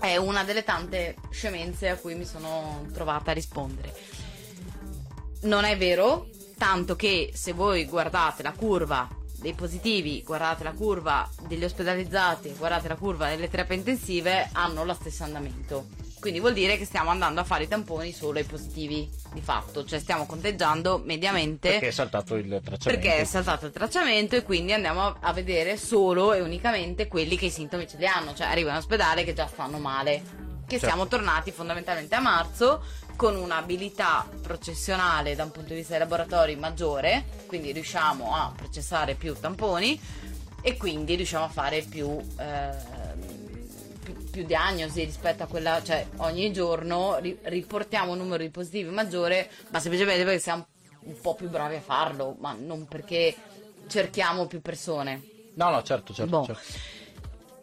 è 0.00 0.16
una 0.16 0.44
delle 0.44 0.64
tante 0.64 1.16
scemenze 1.30 1.88
a 1.88 1.96
cui 1.96 2.14
mi 2.14 2.24
sono 2.24 2.86
trovata 2.92 3.30
a 3.30 3.34
rispondere 3.34 4.22
non 5.42 5.64
è 5.64 5.76
vero, 5.76 6.28
tanto 6.56 6.94
che 6.94 7.32
se 7.34 7.52
voi 7.52 7.86
guardate 7.86 8.42
la 8.42 8.52
curva 8.52 9.08
dei 9.40 9.54
positivi, 9.54 10.22
guardate 10.22 10.62
la 10.62 10.72
curva 10.72 11.28
degli 11.48 11.64
ospedalizzati, 11.64 12.54
guardate 12.56 12.86
la 12.86 12.94
curva 12.94 13.28
delle 13.28 13.48
terapie 13.48 13.76
intensive, 13.76 14.50
hanno 14.52 14.84
lo 14.84 14.94
stesso 14.94 15.24
andamento. 15.24 16.01
Quindi 16.22 16.38
vuol 16.38 16.52
dire 16.52 16.78
che 16.78 16.84
stiamo 16.84 17.10
andando 17.10 17.40
a 17.40 17.44
fare 17.44 17.64
i 17.64 17.68
tamponi 17.68 18.12
solo 18.12 18.38
ai 18.38 18.44
positivi, 18.44 19.10
di 19.32 19.40
fatto, 19.40 19.84
cioè 19.84 19.98
stiamo 19.98 20.24
conteggiando 20.24 21.02
mediamente 21.04 21.68
Perché 21.70 21.88
è 21.88 21.90
saltato 21.90 22.36
il 22.36 22.60
tracciamento. 22.62 22.84
perché 22.86 23.16
è 23.16 23.24
saltato 23.24 23.66
il 23.66 23.72
tracciamento 23.72 24.36
e 24.36 24.44
quindi 24.44 24.72
andiamo 24.72 25.16
a- 25.18 25.32
vedere 25.32 25.76
solo 25.76 26.32
e 26.32 26.40
unicamente 26.40 27.08
quelli 27.08 27.36
che 27.36 27.46
i 27.46 27.50
sintomi 27.50 27.88
ce 27.88 27.96
li 27.96 28.06
hanno, 28.06 28.34
cioè 28.34 28.46
arrivano 28.46 28.76
in 28.76 28.82
ospedale 28.82 29.24
che 29.24 29.32
già 29.32 29.48
stanno 29.48 29.78
male. 29.78 30.22
Che 30.64 30.78
Certo. 30.78 30.86
siamo 30.86 31.08
tornati 31.08 31.50
fondamentalmente 31.50 32.14
a 32.14 32.20
marzo 32.20 32.84
con 33.16 33.34
un'abilità 33.34 34.24
processionale 34.42 35.34
da 35.34 35.42
un 35.42 35.50
punto 35.50 35.70
di 35.70 35.74
vista 35.80 35.90
dei 35.90 36.00
laboratori 36.02 36.54
maggiore, 36.54 37.24
quindi 37.48 37.72
riusciamo 37.72 38.32
a 38.32 38.52
processare 38.54 39.16
più 39.16 39.34
tamponi 39.34 40.00
e 40.62 40.76
quindi 40.76 41.16
riusciamo 41.16 41.46
a 41.46 41.48
fare 41.48 41.82
più, 41.82 42.16
ehm, 42.38 43.41
più, 44.32 44.44
diagnosi 44.44 45.04
rispetto 45.04 45.42
a 45.42 45.46
quella, 45.46 45.82
cioè 45.82 46.06
ogni 46.16 46.50
giorno 46.52 47.18
ri- 47.18 47.38
riportiamo 47.42 48.12
un 48.12 48.18
numero 48.18 48.42
di 48.42 48.50
positivi 48.50 48.88
maggiore, 48.88 49.50
ma 49.68 49.78
semplicemente 49.78 50.24
perché 50.24 50.40
siamo 50.40 50.66
un 51.00 51.20
po' 51.20 51.34
più 51.34 51.48
bravi 51.48 51.76
a 51.76 51.80
farlo, 51.80 52.34
ma 52.40 52.56
non 52.58 52.86
perché 52.86 53.34
cerchiamo 53.86 54.46
più 54.46 54.62
persone. 54.62 55.22
No, 55.54 55.70
no, 55.70 55.82
certo, 55.82 56.14
certo. 56.14 56.38
Boh. 56.38 56.44
certo. 56.46 56.62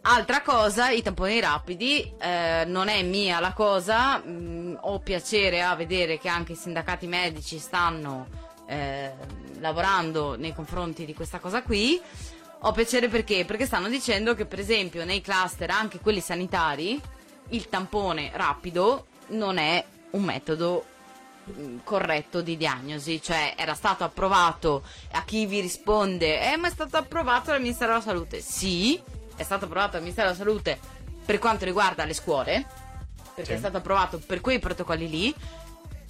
Altra 0.02 0.40
cosa, 0.40 0.90
i 0.90 1.02
tamponi 1.02 1.40
rapidi, 1.40 2.10
eh, 2.18 2.64
non 2.66 2.88
è 2.88 3.02
mia 3.02 3.38
la 3.40 3.52
cosa, 3.52 4.16
mh, 4.18 4.78
ho 4.80 4.98
piacere 5.00 5.60
a 5.60 5.74
vedere 5.74 6.18
che 6.18 6.28
anche 6.28 6.52
i 6.52 6.56
sindacati 6.56 7.06
medici 7.06 7.58
stanno 7.58 8.26
eh, 8.66 9.12
lavorando 9.58 10.36
nei 10.36 10.54
confronti 10.54 11.04
di 11.04 11.12
questa 11.12 11.38
cosa 11.38 11.62
qui. 11.62 12.00
Ho 12.62 12.72
piacere 12.72 13.08
perché? 13.08 13.44
Perché 13.46 13.64
stanno 13.64 13.88
dicendo 13.88 14.34
che 14.34 14.44
per 14.44 14.58
esempio 14.58 15.04
nei 15.04 15.22
cluster, 15.22 15.70
anche 15.70 15.98
quelli 15.98 16.20
sanitari, 16.20 17.00
il 17.50 17.68
tampone 17.68 18.30
rapido 18.34 19.06
non 19.28 19.56
è 19.56 19.82
un 20.10 20.22
metodo 20.24 20.84
mh, 21.44 21.76
corretto 21.84 22.42
di 22.42 22.58
diagnosi, 22.58 23.22
cioè 23.22 23.54
era 23.56 23.72
stato 23.74 24.04
approvato 24.04 24.82
a 25.12 25.22
chi 25.24 25.46
vi 25.46 25.60
risponde, 25.60 26.52
eh 26.52 26.56
ma 26.58 26.68
è 26.68 26.70
stato 26.70 26.98
approvato 26.98 27.50
dal 27.50 27.62
Ministero 27.62 27.92
della 27.92 28.04
Salute. 28.04 28.40
Sì, 28.42 29.00
è 29.36 29.42
stato 29.42 29.64
approvato 29.64 29.92
dal 29.92 30.02
Ministero 30.02 30.28
della 30.28 30.38
Salute 30.38 30.78
per 31.24 31.38
quanto 31.38 31.64
riguarda 31.64 32.04
le 32.04 32.14
scuole, 32.14 32.66
perché 33.34 33.52
Sì. 33.52 33.56
è 33.56 33.58
stato 33.58 33.78
approvato 33.78 34.18
per 34.18 34.42
quei 34.42 34.58
protocolli 34.58 35.08
lì. 35.08 35.34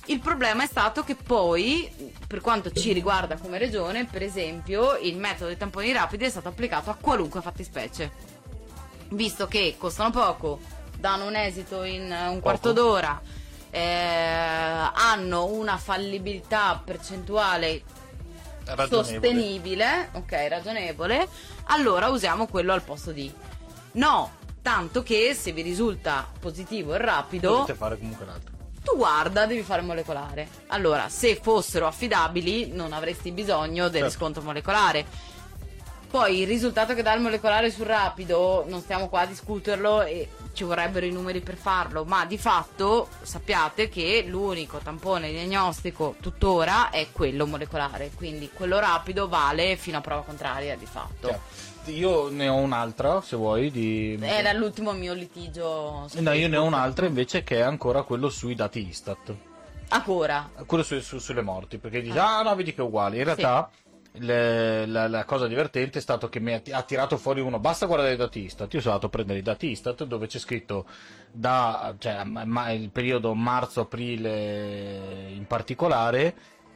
Il 0.07 0.21
problema 0.21 0.65
è 0.65 0.67
stato 0.67 1.05
che 1.05 1.15
poi, 1.15 2.13
per 2.27 2.41
quanto 2.41 2.73
ci 2.73 2.93
riguarda 2.93 3.37
come 3.37 3.59
regione, 3.59 4.07
per 4.07 4.23
esempio, 4.23 4.97
il 4.97 5.17
metodo 5.17 5.47
dei 5.47 5.57
tamponi 5.57 5.93
rapidi 5.93 6.25
è 6.25 6.31
stato 6.31 6.49
applicato 6.49 6.91
a 6.91 6.97
qualunque 7.01 7.41
fattispecie. 7.41 8.11
Visto 9.11 9.47
che 9.47 9.77
costano 9.79 10.11
poco, 10.11 10.61
danno 10.97 11.27
un 11.27 11.37
esito 11.37 11.85
in 11.85 12.11
un 12.29 12.41
quarto 12.41 12.73
d'ora, 12.73 13.21
eh, 13.71 13.81
hanno 13.81 15.47
una 15.47 15.77
fallibilità 15.77 16.81
percentuale 16.85 17.83
sostenibile, 18.89 20.11
ok, 20.13 20.47
ragionevole, 20.49 21.29
allora 21.65 22.09
usiamo 22.09 22.47
quello 22.47 22.73
al 22.73 22.83
posto 22.83 23.13
di. 23.13 23.33
No, 23.93 24.33
tanto 24.63 25.03
che 25.03 25.35
se 25.35 25.53
vi 25.53 25.63
risulta 25.63 26.29
positivo 26.39 26.95
e 26.95 26.99
rapido, 26.99 27.61
Potete 27.61 27.79
fare 27.79 27.99
comunque 27.99 28.27
l'altro. 28.27 28.59
Tu 28.83 28.97
guarda, 28.97 29.47
devi 29.47 29.63
fare 29.63 29.83
molecolare. 29.83 30.49
Allora, 30.69 31.09
se 31.09 31.39
fossero 31.41 31.87
affidabili, 31.87 32.73
non 32.73 32.93
avresti 32.93 33.31
bisogno 33.31 33.85
del 33.85 33.93
Certo. 33.93 34.07
riscontro 34.07 34.43
molecolare. 34.43 35.07
Poi 36.11 36.41
il 36.41 36.47
risultato 36.49 36.93
che 36.95 37.03
dà 37.03 37.13
il 37.15 37.21
molecolare 37.21 37.71
sul 37.71 37.87
rapido, 37.87 38.65
non 38.67 38.81
stiamo 38.81 39.09
qua 39.09 39.21
a 39.21 39.27
discuterlo 39.27 40.03
e 40.03 40.29
ci 40.55 40.65
vorrebbero 40.65 41.07
i 41.07 41.13
numeri 41.13 41.41
per 41.41 41.55
farlo, 41.55 42.03
ma 42.05 42.25
di 42.25 42.37
fatto 42.37 43.09
sappiate 43.23 43.89
che 43.89 44.25
l'unico 44.27 44.79
tampone 44.79 45.31
diagnostico 45.31 46.17
tuttora 46.21 46.91
è 46.91 47.07
quello 47.13 47.47
molecolare, 47.47 48.11
quindi 48.17 48.51
quello 48.53 48.81
rapido 48.81 49.29
vale 49.29 49.77
fino 49.77 49.99
a 49.99 50.01
prova 50.01 50.23
contraria 50.23 50.77
di 50.77 50.87
fatto. 50.87 51.29
Cioè, 51.29 51.39
io 51.87 52.29
ne 52.29 52.49
ho 52.49 52.55
un'altra, 52.57 53.21
se 53.21 53.37
vuoi, 53.37 53.71
di... 53.71 54.17
Era 54.21 54.53
l'ultimo 54.53 54.93
mio 54.93 55.13
litigio. 55.15 56.09
No, 56.15 56.33
io 56.33 56.49
ne 56.49 56.57
ho 56.57 56.65
un'altra 56.65 57.07
invece 57.07 57.43
che 57.43 57.57
è 57.57 57.61
ancora 57.63 58.03
quello 58.03 58.29
sui 58.29 58.55
dati 58.55 58.87
Istat. 58.87 59.35
Ancora. 59.89 60.49
Quello 60.67 60.83
su- 60.85 61.01
su- 61.01 61.19
sulle 61.19 61.43
morti, 61.43 61.79
perché 61.79 62.01
dice, 62.01 62.19
ah 62.19 62.43
no, 62.43 62.55
vedi 62.55 62.73
che 62.75 62.81
è 62.81 62.85
uguale. 62.85 63.17
In 63.17 63.23
Sì. 63.23 63.27
realtà 63.35 63.71
le- 64.15 64.87
la, 64.87 65.09
la 65.09 65.25
cosa 65.25 65.47
divertente 65.49 65.99
è 65.99 66.03
stato 66.03 66.29
che 66.29 66.39
mi 66.41 66.53
ha, 66.55 66.63
ha 66.73 66.83
tirato 66.83 67.17
fuori 67.17 67.41
uno, 67.41 67.59
basta 67.59 67.87
guardare 67.87 68.13
i 68.13 68.17
dati 68.17 68.41
Istat. 68.45 68.73
Io 68.75 68.81
sono 68.81 68.95
andato 68.95 69.09
a 69.09 69.11
prendere 69.15 69.39
i 69.41 69.43
dati 69.43 69.69
Istat 69.71 70.05
dove 70.05 70.27
c'è 70.29 70.39
scritto 70.39 70.87
da, 71.33 71.95
cioè, 71.99 72.23
ma- 72.25 72.71
il 72.71 72.91
periodo 72.91 73.35
marzo-aprile 73.35 75.31
in 75.33 75.47
particolare, 75.47 76.35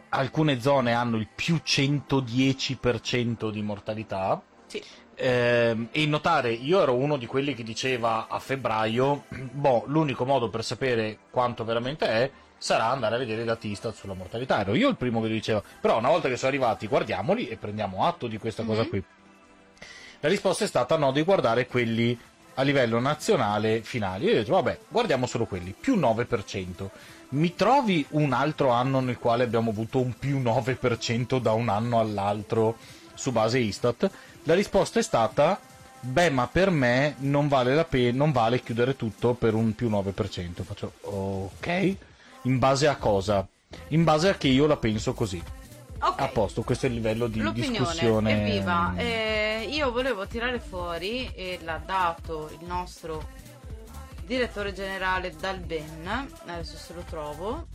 alcune 0.09 0.61
zone 0.61 0.93
hanno 0.93 1.17
il 1.17 1.29
più 1.33 1.61
110% 1.65 3.51
di 3.51 3.63
mortalità. 3.63 4.43
Sì. 4.75 4.83
Ehm, 5.17 5.89
e 5.93 6.07
notare, 6.07 6.51
io 6.53 6.83
ero 6.83 6.95
uno 6.95 7.17
di 7.17 7.27
quelli 7.27 7.55
che 7.55 7.63
diceva 7.63 8.27
a 8.29 8.41
febbraio, 8.41 9.27
boh, 9.29 9.85
l'unico 9.87 10.25
modo 10.25 10.49
per 10.49 10.65
sapere 10.65 11.19
quanto 11.31 11.65
veramente 11.65 12.07
è 12.07 12.31
sarà 12.59 12.87
andare 12.87 13.15
a 13.15 13.19
vedere 13.19 13.43
i 13.43 13.45
dati 13.45 13.69
Istat 13.69 13.95
sulla 13.95 14.15
mortalità. 14.15 14.61
Ero 14.61 14.75
io 14.75 14.89
il 14.89 14.97
primo 14.97 15.21
che 15.21 15.29
lo 15.29 15.35
diceva, 15.35 15.63
però 15.81 15.99
una 15.99 16.09
volta 16.09 16.29
che 16.29 16.37
sono 16.37 16.49
arrivati 16.51 16.89
guardiamoli 16.89 17.47
e 17.49 17.57
prendiamo 17.57 18.05
atto 18.07 18.27
di 18.27 18.39
questa 18.39 18.65
cosa 18.65 18.83
Mhm. 18.83 18.89
qui. 18.89 19.05
La 20.21 20.29
risposta 20.29 20.65
è 20.65 20.67
stata 20.67 20.97
no, 20.97 21.13
di 21.13 21.23
guardare 21.23 21.67
quelli 21.67 22.19
a 22.55 22.63
livello 22.63 22.99
nazionale 22.99 23.83
finali. 23.83 24.25
Io 24.25 24.33
ho 24.33 24.35
detto, 24.37 24.53
vabbè, 24.53 24.79
guardiamo 24.89 25.27
solo 25.27 25.45
quelli, 25.45 25.75
più 25.79 25.97
9%. 25.97 26.91
Mi 27.31 27.55
trovi 27.55 28.05
un 28.11 28.33
altro 28.33 28.71
anno 28.71 29.01
nel 29.01 29.19
quale 29.19 29.45
abbiamo 29.45 29.71
avuto 29.71 30.01
un 30.01 30.17
più 30.19 30.41
9% 30.41 31.39
da 31.39 31.53
un 31.53 31.69
anno 31.69 32.01
all'altro 32.01 32.77
su 33.15 33.31
base 33.33 33.59
Istat? 33.59 34.11
La 34.45 34.55
risposta 34.55 34.99
è 34.99 35.03
stata, 35.03 35.59
beh, 36.01 36.31
ma 36.31 36.47
per 36.47 36.71
me 36.71 37.15
non 37.19 37.49
vale 37.49 37.75
la 37.75 37.85
pena, 37.85 38.17
non 38.19 38.31
vale 38.33 38.61
chiudere 38.63 38.95
tutto 38.95 39.35
per 39.35 39.55
un 39.55 39.75
più 39.75 39.89
9%. 39.89 40.63
Faccio, 40.63 40.93
ok, 41.01 41.97
in 42.43 42.59
base 42.59 42.87
a 42.87 42.97
cosa? 42.97 43.47
In 43.89 44.05
base 44.05 44.29
a 44.29 44.35
che 44.35 44.49
io 44.49 44.67
la 44.67 44.77
penso 44.77 45.15
così. 45.15 45.43
Ok. 46.01 46.21
A 46.21 46.29
posto, 46.29 46.63
questo 46.63 46.85
è 46.85 46.89
il 46.91 46.97
livello 46.97 47.27
di 47.27 47.41
L'opinione 47.41 47.79
discussione. 47.79 48.45
è 48.45 48.51
viva. 48.51 48.93
Eh, 48.97 49.67
io 49.71 49.91
volevo 49.91 50.27
tirare 50.27 50.61
fuori, 50.61 51.33
e 51.35 51.59
l'ha 51.63 51.81
dato 51.85 52.51
il 52.61 52.67
nostro 52.67 53.27
direttore 54.27 54.75
generale 54.75 55.35
dal 55.41 55.59
Ben, 55.59 56.29
adesso 56.47 56.77
se 56.77 56.93
lo 56.93 57.03
trovo. 57.09 57.67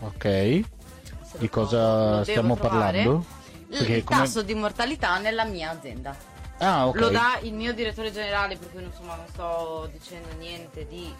Ok, 0.00 0.22
se 0.22 0.62
di 1.38 1.48
trovo, 1.48 1.66
cosa 1.66 2.10
devo 2.10 2.22
stiamo 2.22 2.56
parlando? 2.56 3.24
Il 3.68 4.04
come- 4.04 4.20
tasso 4.20 4.42
di 4.42 4.54
mortalità 4.54 5.18
nella 5.18 5.44
mia 5.44 5.70
azienda. 5.70 6.16
Ah, 6.58 6.86
ok. 6.88 6.96
Lo 6.98 7.08
dà 7.10 7.38
il 7.42 7.52
mio 7.52 7.74
direttore 7.74 8.10
generale, 8.12 8.56
per 8.56 8.70
cui 8.70 8.82
insomma 8.82 9.14
non 9.16 9.26
sto 9.28 9.88
dicendo 9.92 10.28
niente 10.38 10.86
di 10.86 11.12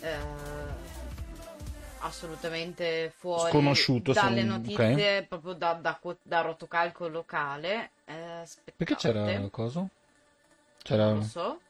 eh, 0.00 0.16
assolutamente 2.00 3.12
fuori 3.16 3.50
Sconosciuto, 3.50 4.12
dalle 4.12 4.40
son- 4.40 4.48
notizie 4.48 5.22
proprio 5.28 5.52
da, 5.54 5.74
da, 5.74 5.98
da 6.22 6.40
rotocalco 6.40 7.08
locale. 7.08 7.90
Eh. 8.04 8.46
Perché 8.76 8.96
c'era 8.96 9.40
cosa? 9.50 9.86
C'era... 10.82 11.04
Non 11.06 11.16
lo 11.18 11.22
so. 11.22 11.60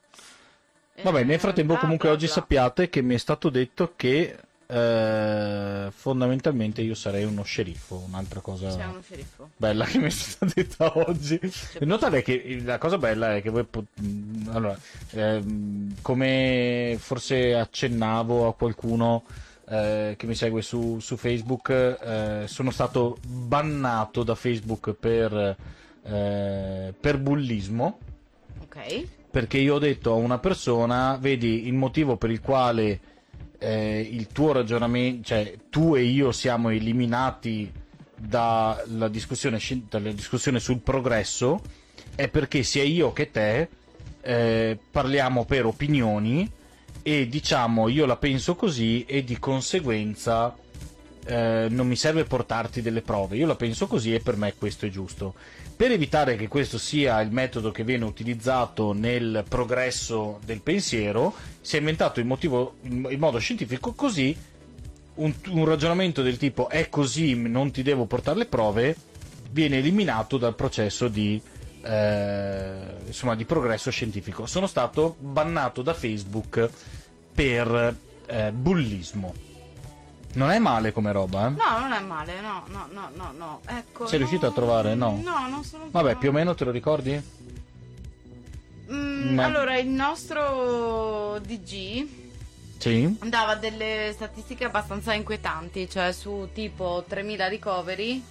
Vabbè, 1.01 1.21
Eh, 1.21 1.23
nel 1.23 1.39
frattempo 1.39 1.73
bla, 1.73 1.81
comunque 1.81 2.09
oggi 2.09 2.27
sappiate 2.27 2.89
che 2.89 3.01
mi 3.01 3.15
è 3.15 3.17
stato 3.17 3.49
detto 3.49 3.93
che 3.95 4.37
eh, 4.73 5.91
fondamentalmente 5.91 6.81
io 6.81 6.95
sarei 6.95 7.23
uno 7.23 7.43
sceriffo, 7.43 8.03
un'altra 8.07 8.39
cosa 8.39 8.75
C'è 8.75 8.85
uno 8.85 9.01
sceriffo. 9.01 9.49
bella 9.55 9.85
che 9.85 9.97
mi 9.99 10.05
è 10.05 10.09
stata 10.09 10.51
detta 10.53 10.97
oggi. 10.97 11.39
E 11.79 11.85
Notare 11.85 12.21
che 12.23 12.61
la 12.63 12.77
cosa 12.77 12.97
bella 12.97 13.35
è 13.35 13.41
che 13.41 13.49
voi 13.49 13.63
pot- 13.65 13.85
allora, 14.51 14.77
ehm, 15.11 15.95
come 16.01 16.95
forse 16.99 17.55
accennavo 17.55 18.47
a 18.47 18.53
qualcuno 18.55 19.23
eh, 19.69 20.15
che 20.17 20.25
mi 20.25 20.35
segue 20.35 20.61
su, 20.61 20.99
su 20.99 21.15
Facebook, 21.17 21.69
eh, 21.69 22.43
sono 22.47 22.71
stato 22.71 23.17
bannato 23.25 24.23
da 24.23 24.35
Facebook 24.35 24.93
per, 24.93 25.55
eh, 26.03 26.93
per 26.99 27.17
bullismo 27.19 27.99
Ok. 28.63 29.05
perché 29.31 29.57
io 29.59 29.75
ho 29.75 29.79
detto 29.79 30.11
a 30.11 30.15
una 30.15 30.37
persona, 30.39 31.17
vedi, 31.19 31.67
il 31.67 31.73
motivo 31.73 32.17
per 32.17 32.29
il 32.31 32.41
quale 32.41 32.99
eh, 33.63 34.09
il 34.11 34.27
tuo 34.27 34.51
ragionamento, 34.51 35.27
cioè 35.27 35.53
tu 35.69 35.95
e 35.95 36.03
io 36.03 36.33
siamo 36.33 36.69
eliminati 36.69 37.71
dalla 38.15 39.07
discussione, 39.07 39.59
dalla 39.89 40.11
discussione 40.11 40.59
sul 40.59 40.79
progresso 40.79 41.61
è 42.15 42.27
perché 42.27 42.63
sia 42.63 42.83
io 42.83 43.13
che 43.13 43.31
te 43.31 43.69
eh, 44.21 44.77
parliamo 44.91 45.45
per 45.45 45.65
opinioni 45.65 46.49
e 47.01 47.27
diciamo 47.27 47.87
io 47.87 48.05
la 48.05 48.17
penso 48.17 48.55
così 48.55 49.03
e 49.05 49.23
di 49.23 49.39
conseguenza 49.39 50.55
eh, 51.25 51.67
non 51.69 51.87
mi 51.87 51.95
serve 51.95 52.25
portarti 52.25 52.81
delle 52.81 53.01
prove, 53.01 53.37
io 53.37 53.47
la 53.47 53.55
penso 53.55 53.87
così 53.87 54.13
e 54.13 54.19
per 54.19 54.35
me 54.35 54.53
questo 54.57 54.85
è 54.85 54.89
giusto. 54.89 55.33
Per 55.83 55.91
evitare 55.91 56.37
che 56.37 56.47
questo 56.47 56.77
sia 56.77 57.19
il 57.19 57.29
metodo 57.29 57.69
che 57.69 57.83
viene 57.83 58.05
utilizzato 58.05 58.93
nel 58.93 59.43
progresso 59.45 60.39
del 60.45 60.61
pensiero, 60.61 61.33
si 61.59 61.75
è 61.75 61.79
inventato 61.79 62.21
il, 62.21 62.25
motivo, 62.25 62.75
il 62.83 63.17
modo 63.19 63.37
scientifico 63.37 63.91
così, 63.91 64.33
un, 65.15 65.33
un 65.49 65.65
ragionamento 65.65 66.21
del 66.21 66.37
tipo 66.37 66.69
è 66.69 66.87
così, 66.87 67.35
non 67.35 67.71
ti 67.71 67.81
devo 67.83 68.05
portare 68.05 68.37
le 68.37 68.45
prove, 68.45 68.95
viene 69.51 69.79
eliminato 69.79 70.37
dal 70.37 70.55
processo 70.55 71.09
di, 71.09 71.41
eh, 71.81 72.75
insomma, 73.05 73.35
di 73.35 73.43
progresso 73.43 73.91
scientifico. 73.91 74.45
Sono 74.45 74.67
stato 74.67 75.17
bannato 75.19 75.81
da 75.81 75.93
Facebook 75.93 76.69
per 77.33 77.93
eh, 78.27 78.51
bullismo. 78.53 79.33
Non 80.33 80.49
è 80.49 80.57
male 80.59 80.91
come 80.91 81.11
roba, 81.11 81.47
eh? 81.47 81.49
No, 81.49 81.79
non 81.79 81.91
è 81.91 81.99
male, 81.99 82.41
no, 82.41 82.63
no, 82.67 82.87
no, 82.91 83.09
no, 83.13 83.31
no. 83.37 83.61
Ecco. 83.67 84.07
Sei 84.07 84.17
riuscito 84.17 84.47
a 84.47 84.51
trovare? 84.51 84.95
No. 84.95 85.19
No, 85.23 85.47
non 85.47 85.63
sono 85.63 85.87
Vabbè, 85.91 86.15
più 86.15 86.29
o 86.29 86.31
meno 86.31 86.55
te 86.55 86.63
lo 86.65 86.71
ricordi? 86.71 87.21
Mm, 88.91 89.33
Ma- 89.35 89.45
Allora, 89.45 89.77
il 89.77 89.87
nostro 89.87 91.39
DG 91.39 92.07
Sì. 92.77 93.17
dava 93.23 93.55
delle 93.55 94.11
statistiche 94.13 94.65
abbastanza 94.65 95.13
inquietanti, 95.13 95.89
cioè 95.89 96.11
su 96.11 96.49
tipo 96.53 97.03
3000 97.07 97.47
ricoveri 97.47 98.23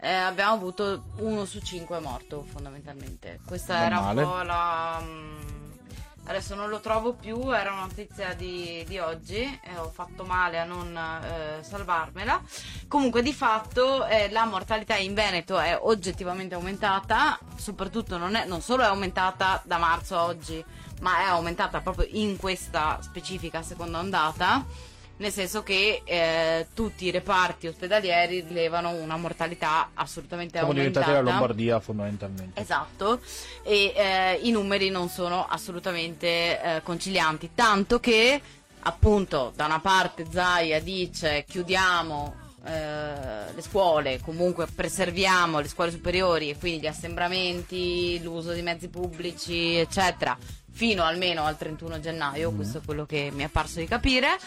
eh, 0.00 0.08
abbiamo 0.12 0.52
avuto 0.54 1.04
uno 1.18 1.44
su 1.44 1.60
cinque 1.60 1.98
morto 1.98 2.44
fondamentalmente. 2.50 3.40
Questa 3.46 3.74
Non 3.74 3.84
era 3.84 4.00
male. 4.00 4.22
un 4.22 4.28
po' 4.28 4.42
la, 4.42 5.00
mm, 5.02 5.63
Adesso 6.26 6.54
non 6.54 6.70
lo 6.70 6.80
trovo 6.80 7.12
più, 7.12 7.52
era 7.52 7.72
una 7.72 7.82
notizia 7.82 8.32
di, 8.32 8.82
di 8.88 8.98
oggi 8.98 9.40
e 9.62 9.76
ho 9.76 9.90
fatto 9.90 10.24
male 10.24 10.58
a 10.58 10.64
non 10.64 10.96
eh, 10.96 11.62
salvarmela. 11.62 12.40
Comunque 12.88 13.22
di 13.22 13.34
fatto 13.34 14.06
eh, 14.06 14.30
la 14.30 14.46
mortalità 14.46 14.96
in 14.96 15.12
Veneto 15.12 15.58
è 15.58 15.78
oggettivamente 15.78 16.54
aumentata, 16.54 17.38
soprattutto 17.56 18.16
non, 18.16 18.36
è, 18.36 18.46
non 18.46 18.62
solo 18.62 18.82
è 18.82 18.86
aumentata 18.86 19.60
da 19.64 19.76
marzo 19.76 20.16
a 20.16 20.24
oggi, 20.24 20.64
ma 21.02 21.20
è 21.20 21.24
aumentata 21.24 21.80
proprio 21.80 22.06
in 22.10 22.38
questa 22.38 22.98
specifica 23.02 23.62
seconda 23.62 23.98
ondata 23.98 24.64
nel 25.16 25.30
senso 25.30 25.62
che 25.62 26.02
eh, 26.04 26.66
tutti 26.74 27.04
i 27.06 27.10
reparti 27.10 27.68
ospedalieri 27.68 28.40
rilevano 28.40 28.90
una 28.90 29.16
mortalità 29.16 29.90
assolutamente 29.94 30.58
Siamo 30.58 30.72
aumentata. 30.72 31.06
diventati 31.06 31.24
la 31.24 31.30
Lombardia 31.32 31.80
fondamentalmente. 31.80 32.60
Esatto, 32.60 33.20
e 33.62 33.92
eh, 33.94 34.40
i 34.42 34.50
numeri 34.50 34.90
non 34.90 35.08
sono 35.08 35.46
assolutamente 35.46 36.26
eh, 36.60 36.82
concilianti, 36.82 37.50
tanto 37.54 38.00
che 38.00 38.40
appunto 38.86 39.52
da 39.54 39.66
una 39.66 39.80
parte 39.80 40.26
Zaia 40.30 40.80
dice 40.80 41.44
chiudiamo 41.48 42.42
eh, 42.66 43.52
le 43.54 43.62
scuole, 43.62 44.20
comunque 44.20 44.66
preserviamo 44.66 45.60
le 45.60 45.68
scuole 45.68 45.90
superiori 45.90 46.50
e 46.50 46.58
quindi 46.58 46.80
gli 46.80 46.86
assembramenti, 46.88 48.20
l'uso 48.22 48.52
di 48.52 48.62
mezzi 48.62 48.88
pubblici, 48.88 49.76
eccetera, 49.76 50.36
fino 50.72 51.04
almeno 51.04 51.44
al 51.44 51.56
31 51.56 52.00
gennaio, 52.00 52.50
mm. 52.50 52.56
questo 52.56 52.78
è 52.78 52.80
quello 52.84 53.06
che 53.06 53.30
mi 53.32 53.44
è 53.44 53.48
parso 53.48 53.78
di 53.78 53.86
capire 53.86 54.38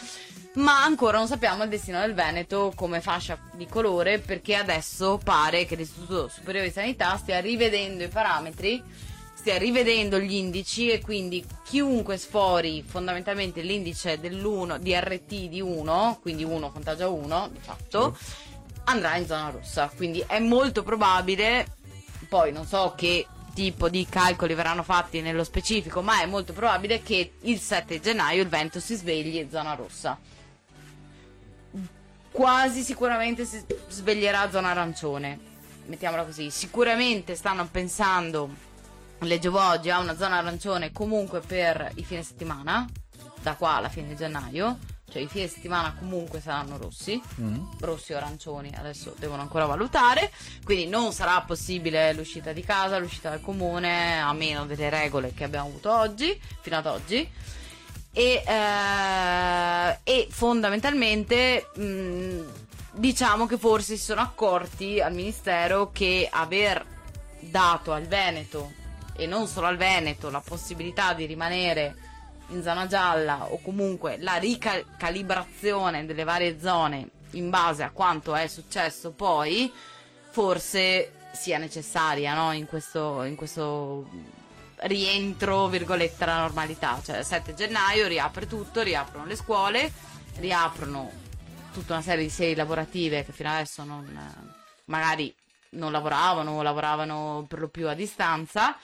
ma 0.57 0.83
ancora 0.83 1.17
non 1.17 1.27
sappiamo 1.27 1.63
il 1.63 1.69
destino 1.69 1.99
del 1.99 2.13
Veneto 2.13 2.71
come 2.75 3.01
fascia 3.01 3.37
di 3.53 3.67
colore 3.67 4.19
perché 4.19 4.55
adesso 4.55 5.19
pare 5.23 5.65
che 5.65 5.75
l'Istituto 5.75 6.29
Superiore 6.29 6.67
di 6.67 6.73
Sanità 6.73 7.15
stia 7.17 7.39
rivedendo 7.39 8.03
i 8.03 8.07
parametri, 8.07 8.81
stia 9.35 9.57
rivedendo 9.57 10.17
gli 10.19 10.33
indici 10.33 10.89
e 10.89 10.99
quindi 10.99 11.45
chiunque 11.63 12.17
sfori 12.17 12.83
fondamentalmente 12.83 13.61
l'indice 13.61 14.19
dell'1 14.19 14.77
di 14.77 14.95
RT 14.95 15.47
di 15.47 15.61
1, 15.61 16.19
quindi 16.21 16.43
1 16.43 16.71
contagia 16.71 17.07
1 17.07 17.49
di 17.51 17.59
fatto, 17.59 18.17
andrà 18.85 19.15
in 19.17 19.27
zona 19.27 19.49
rossa. 19.49 19.91
Quindi 19.95 20.23
è 20.25 20.39
molto 20.39 20.81
probabile, 20.81 21.67
poi 22.27 22.51
non 22.51 22.65
so 22.65 22.93
che 22.97 23.27
tipo 23.53 23.89
di 23.89 24.07
calcoli 24.09 24.55
verranno 24.55 24.81
fatti 24.81 25.21
nello 25.21 25.43
specifico, 25.43 26.01
ma 26.01 26.21
è 26.21 26.25
molto 26.25 26.51
probabile 26.53 27.03
che 27.03 27.33
il 27.41 27.59
7 27.59 27.99
gennaio 27.99 28.41
il 28.41 28.49
vento 28.49 28.79
si 28.79 28.95
svegli 28.95 29.35
in 29.35 29.51
zona 29.51 29.75
rossa 29.75 30.17
quasi 32.37 32.83
sicuramente 32.83 33.45
si 33.45 33.65
sveglierà 33.87 34.41
a 34.41 34.51
zona 34.51 34.69
arancione. 34.69 35.39
Mettiamola 35.87 36.23
così. 36.23 36.51
Sicuramente 36.51 37.33
stanno 37.33 37.65
pensando, 37.65 38.47
leggevo 39.21 39.59
oggi, 39.59 39.89
a 39.89 39.97
una 39.97 40.15
zona 40.15 40.37
arancione 40.37 40.91
comunque 40.91 41.39
per 41.39 41.93
i 41.95 42.03
fine 42.03 42.21
settimana, 42.21 42.87
da 43.41 43.55
qua 43.55 43.77
alla 43.77 43.89
fine 43.89 44.09
di 44.09 44.15
gennaio. 44.15 44.77
Cioè 45.09 45.23
i 45.23 45.27
fine 45.27 45.47
settimana 45.47 45.95
comunque 45.97 46.39
saranno 46.39 46.77
rossi, 46.77 47.19
mm. 47.41 47.79
rossi 47.79 48.13
o 48.13 48.17
arancioni, 48.17 48.71
adesso 48.77 49.15
devono 49.17 49.41
ancora 49.41 49.65
valutare, 49.65 50.31
quindi 50.63 50.85
non 50.85 51.13
sarà 51.13 51.41
possibile 51.41 52.13
l'uscita 52.13 52.51
di 52.51 52.61
casa, 52.61 52.99
l'uscita 52.99 53.29
dal 53.29 53.41
comune, 53.41 54.21
a 54.21 54.33
meno 54.33 54.67
delle 54.67 54.89
regole 54.89 55.33
che 55.33 55.45
abbiamo 55.45 55.69
avuto 55.69 55.91
oggi, 55.91 56.39
fino 56.61 56.75
ad 56.75 56.85
oggi 56.85 57.27
e, 58.17 58.41
eh, 58.43 59.99
e 60.03 60.27
fondamentalmente 60.31 61.69
mh, 61.75 61.83
mm, 61.83 62.49
diciamo 62.93 63.45
che 63.45 63.59
forse 63.59 63.95
si 63.95 64.03
sono 64.05 64.21
accorti 64.21 64.99
al 64.99 65.13
ministero 65.13 65.91
che 65.91 66.27
aver 66.31 66.83
dato 67.41 67.93
al 67.93 68.07
Veneto 68.07 68.71
e 69.15 69.27
non 69.27 69.45
solo 69.45 69.67
al 69.67 69.77
Veneto 69.77 70.31
la 70.31 70.41
possibilità 70.41 71.13
di 71.13 71.25
rimanere 71.25 71.95
in 72.47 72.63
zona 72.63 72.87
gialla 72.87 73.51
o 73.51 73.61
comunque 73.61 74.17
la 74.17 74.37
ricalibrazione 74.37 76.07
delle 76.07 76.23
varie 76.23 76.59
zone 76.59 77.09
in 77.31 77.51
base 77.51 77.83
a 77.83 77.91
quanto 77.91 78.33
è 78.33 78.47
successo 78.47 79.11
poi 79.11 79.71
forse 80.31 81.11
sia 81.33 81.59
necessaria 81.59 82.33
no? 82.33 82.51
in, 82.51 82.65
questo, 82.65 83.21
in 83.25 83.35
questo 83.35 84.07
rientro, 84.81 85.67
virgolette, 85.67 86.23
alla 86.23 86.39
normalità. 86.39 86.99
Cioè, 87.03 87.19
il 87.19 87.25
7 87.25 87.53
gennaio 87.53 88.07
riapre 88.07 88.47
tutto, 88.47 88.81
riaprono 88.81 89.25
le 89.25 89.35
scuole, 89.35 89.91
riaprono 90.37 91.11
tutta 91.73 91.93
una 91.93 92.01
serie 92.01 92.23
di 92.23 92.29
serie 92.29 92.55
lavorative 92.55 93.23
che 93.23 93.31
fino 93.31 93.49
adesso 93.49 93.83
non, 93.83 94.55
magari 94.85 95.33
non 95.71 95.91
lavoravano 95.91 96.51
o 96.51 96.61
lavoravano 96.61 97.45
per 97.47 97.59
lo 97.59 97.67
più 97.67 97.87
a 97.87 97.93
distanza, 97.93 98.77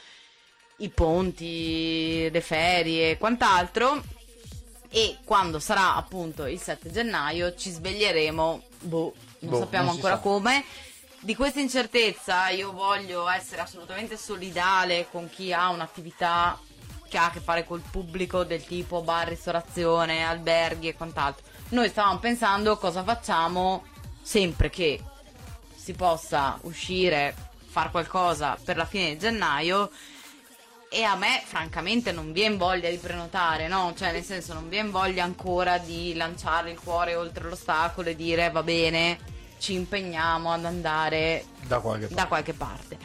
i 0.78 0.90
ponti, 0.90 2.30
le 2.30 2.42
ferie 2.42 3.12
e 3.12 3.18
quant'altro. 3.18 4.02
E 4.96 5.18
quando 5.24 5.58
sarà 5.58 5.96
appunto 5.96 6.46
il 6.46 6.60
7 6.60 6.92
gennaio 6.92 7.56
ci 7.56 7.72
sveglieremo, 7.72 8.64
boh, 8.82 9.14
non 9.40 9.52
boh, 9.52 9.58
sappiamo 9.58 9.86
non 9.86 9.96
ancora 9.96 10.16
sa. 10.16 10.22
come 10.22 10.64
di 11.24 11.36
questa 11.36 11.62
incertezza 11.62 12.50
io 12.50 12.74
voglio 12.74 13.30
essere 13.30 13.62
assolutamente 13.62 14.18
solidale 14.18 15.08
con 15.10 15.30
chi 15.30 15.54
ha 15.54 15.70
un'attività 15.70 16.60
che 17.08 17.18
ha 17.18 17.26
a 17.26 17.32
che 17.32 17.40
fare 17.40 17.66
col 17.66 17.80
pubblico 17.80 18.44
del 18.44 18.66
tipo 18.66 19.02
bar, 19.04 19.30
ristorazione, 19.30 20.26
alberghi 20.26 20.90
e 20.90 20.96
quant'altro. 20.96 21.46
Noi 21.70 21.88
stavamo 21.88 22.20
pensando 22.20 22.78
cosa 22.78 23.04
facciamo 23.04 23.86
sempre 24.22 24.70
che 24.70 25.02
si 25.74 25.94
possa 25.94 26.58
uscire, 26.64 27.34
fare 27.68 27.92
qualcosa 27.92 28.58
per 28.62 28.76
la 28.76 28.86
fine 28.86 29.12
di 29.12 29.20
gennaio 29.20 29.92
e 30.90 31.04
a 31.04 31.16
me 31.16 31.42
francamente 31.46 32.12
non 32.12 32.34
viene 32.34 32.58
voglia 32.58 32.90
di 32.90 32.98
prenotare, 32.98 33.68
no? 33.68 33.94
Cioè 33.96 34.12
nel 34.12 34.24
senso 34.24 34.54
non 34.54 34.68
viene 34.68 34.90
voglia 34.90 35.24
ancora 35.24 35.78
di 35.78 36.14
lanciare 36.16 36.72
il 36.72 36.80
cuore 36.80 37.16
oltre 37.16 37.48
l'ostacolo 37.48 38.10
e 38.10 38.16
dire 38.16 38.50
va 38.50 38.64
bene, 38.64 39.33
ci 39.64 39.76
impegniamo 39.76 40.52
ad 40.52 40.66
andare 40.66 41.46
da 41.66 41.80
qualche 41.80 42.08
parte. 42.08 42.16
Da 42.16 42.28
qualche 42.28 42.54
parte. 42.54 42.98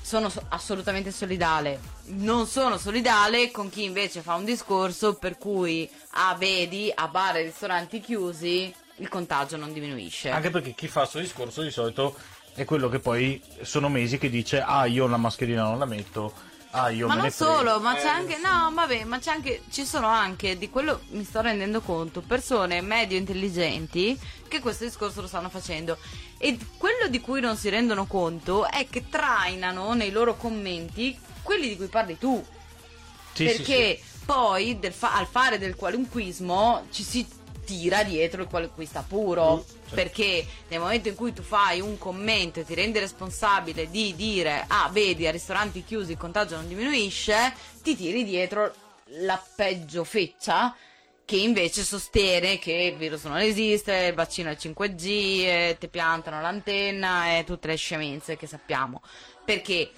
Sono 0.00 0.32
assolutamente 0.48 1.12
solidale. 1.12 1.78
Non 2.06 2.46
sono 2.46 2.78
solidale 2.78 3.50
con 3.50 3.68
chi 3.68 3.84
invece 3.84 4.22
fa 4.22 4.34
un 4.34 4.46
discorso 4.46 5.16
per 5.16 5.36
cui 5.36 5.88
a 6.12 6.30
ah, 6.30 6.34
vedi 6.36 6.90
a 6.92 7.06
bar 7.08 7.36
e 7.36 7.42
ristoranti 7.42 8.00
chiusi 8.00 8.74
il 8.96 9.08
contagio 9.08 9.58
non 9.58 9.74
diminuisce. 9.74 10.30
Anche 10.30 10.48
perché 10.48 10.72
chi 10.72 10.88
fa 10.88 11.00
questo 11.00 11.18
discorso 11.18 11.60
di 11.60 11.70
solito 11.70 12.16
è 12.54 12.64
quello 12.64 12.88
che 12.88 12.98
poi 12.98 13.42
sono 13.60 13.90
mesi 13.90 14.16
che 14.16 14.30
dice 14.30 14.62
ah 14.62 14.86
io 14.86 15.06
la 15.06 15.18
mascherina 15.18 15.64
non 15.64 15.78
la 15.78 15.84
metto 15.84 16.32
Ah, 16.72 16.90
io 16.90 17.08
ma 17.08 17.14
non 17.14 17.30
solo, 17.30 17.80
ma 17.80 17.96
eh, 17.96 18.00
c'è 18.00 18.08
anche. 18.08 18.36
No, 18.38 18.70
vabbè, 18.72 19.04
ma 19.04 19.18
c'è 19.18 19.30
anche. 19.30 19.62
Ci 19.70 19.84
sono 19.84 20.06
anche, 20.06 20.56
di 20.56 20.70
quello 20.70 21.02
mi 21.10 21.24
sto 21.24 21.40
rendendo 21.40 21.80
conto, 21.80 22.20
persone 22.20 22.80
medio 22.80 23.18
intelligenti 23.18 24.18
che 24.46 24.60
questo 24.60 24.84
discorso 24.84 25.20
lo 25.20 25.26
stanno 25.26 25.48
facendo. 25.48 25.98
E 26.38 26.56
quello 26.76 27.08
di 27.08 27.20
cui 27.20 27.40
non 27.40 27.56
si 27.56 27.68
rendono 27.68 28.06
conto 28.06 28.68
è 28.68 28.86
che 28.88 29.08
trainano 29.08 29.94
nei 29.94 30.10
loro 30.10 30.36
commenti 30.36 31.18
quelli 31.42 31.68
di 31.68 31.76
cui 31.76 31.88
parli 31.88 32.16
tu. 32.18 32.44
Sì, 33.32 33.44
perché 33.44 33.98
sì, 34.00 34.08
sì. 34.18 34.24
poi 34.24 34.78
fa- 34.90 35.14
al 35.14 35.26
fare 35.26 35.58
del 35.58 35.74
qualunquismo 35.74 36.86
ci 36.90 37.02
si 37.02 37.26
tira 37.64 38.04
dietro 38.04 38.42
il 38.42 38.48
qualunquista 38.48 39.04
puro. 39.06 39.64
Mm 39.66 39.78
perché 39.92 40.46
nel 40.68 40.80
momento 40.80 41.08
in 41.08 41.14
cui 41.14 41.32
tu 41.32 41.42
fai 41.42 41.80
un 41.80 41.98
commento 41.98 42.60
e 42.60 42.64
ti 42.64 42.74
rendi 42.74 42.98
responsabile 42.98 43.90
di 43.90 44.14
dire 44.14 44.64
ah 44.66 44.88
vedi 44.92 45.26
a 45.26 45.30
ristoranti 45.30 45.84
chiusi 45.84 46.12
il 46.12 46.18
contagio 46.18 46.56
non 46.56 46.68
diminuisce, 46.68 47.54
ti 47.82 47.96
tiri 47.96 48.24
dietro 48.24 48.72
la 49.18 49.42
peggio 49.56 50.04
feccia 50.04 50.74
che 51.24 51.36
invece 51.36 51.84
sostiene 51.84 52.58
che 52.58 52.72
il 52.72 52.96
virus 52.96 53.22
non 53.22 53.38
esiste, 53.38 54.06
il 54.08 54.14
vaccino 54.14 54.50
è 54.50 54.56
5G, 54.56 55.06
e 55.44 55.76
ti 55.78 55.86
piantano 55.86 56.40
l'antenna 56.40 57.38
e 57.38 57.44
tutte 57.44 57.68
le 57.68 57.76
scemenze 57.76 58.36
che 58.36 58.48
sappiamo. 58.48 59.00
Perché? 59.44 59.88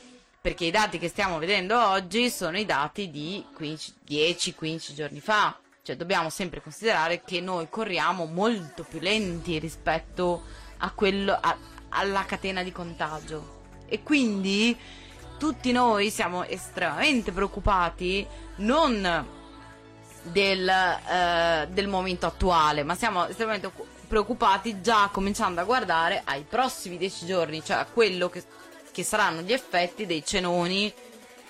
Perché 0.42 0.66
i 0.66 0.70
dati 0.70 0.98
che 0.98 1.08
stiamo 1.08 1.38
vedendo 1.38 1.82
oggi 1.88 2.28
sono 2.28 2.58
i 2.58 2.66
dati 2.66 3.10
di 3.10 3.42
10-15 3.58 4.92
giorni 4.92 5.20
fa 5.20 5.58
cioè 5.82 5.96
dobbiamo 5.96 6.30
sempre 6.30 6.62
considerare 6.62 7.22
che 7.24 7.40
noi 7.40 7.68
corriamo 7.68 8.24
molto 8.26 8.84
più 8.84 9.00
lenti 9.00 9.58
rispetto 9.58 10.44
a 10.78 10.92
quello, 10.92 11.36
a, 11.38 11.56
alla 11.88 12.24
catena 12.24 12.62
di 12.62 12.70
contagio. 12.70 13.60
E 13.86 14.02
quindi 14.04 14.78
tutti 15.38 15.72
noi 15.72 16.10
siamo 16.10 16.44
estremamente 16.44 17.32
preoccupati 17.32 18.24
non 18.56 19.26
del, 20.22 20.68
eh, 20.68 21.68
del 21.68 21.88
momento 21.88 22.26
attuale, 22.26 22.84
ma 22.84 22.94
siamo 22.94 23.26
estremamente 23.26 23.70
preoccupati 24.06 24.80
già 24.80 25.08
cominciando 25.12 25.60
a 25.60 25.64
guardare 25.64 26.22
ai 26.24 26.44
prossimi 26.48 26.96
dieci 26.96 27.26
giorni, 27.26 27.64
cioè 27.64 27.78
a 27.78 27.86
quello 27.86 28.28
che, 28.28 28.44
che 28.92 29.02
saranno 29.02 29.40
gli 29.40 29.52
effetti 29.52 30.06
dei 30.06 30.24
cenoni 30.24 30.94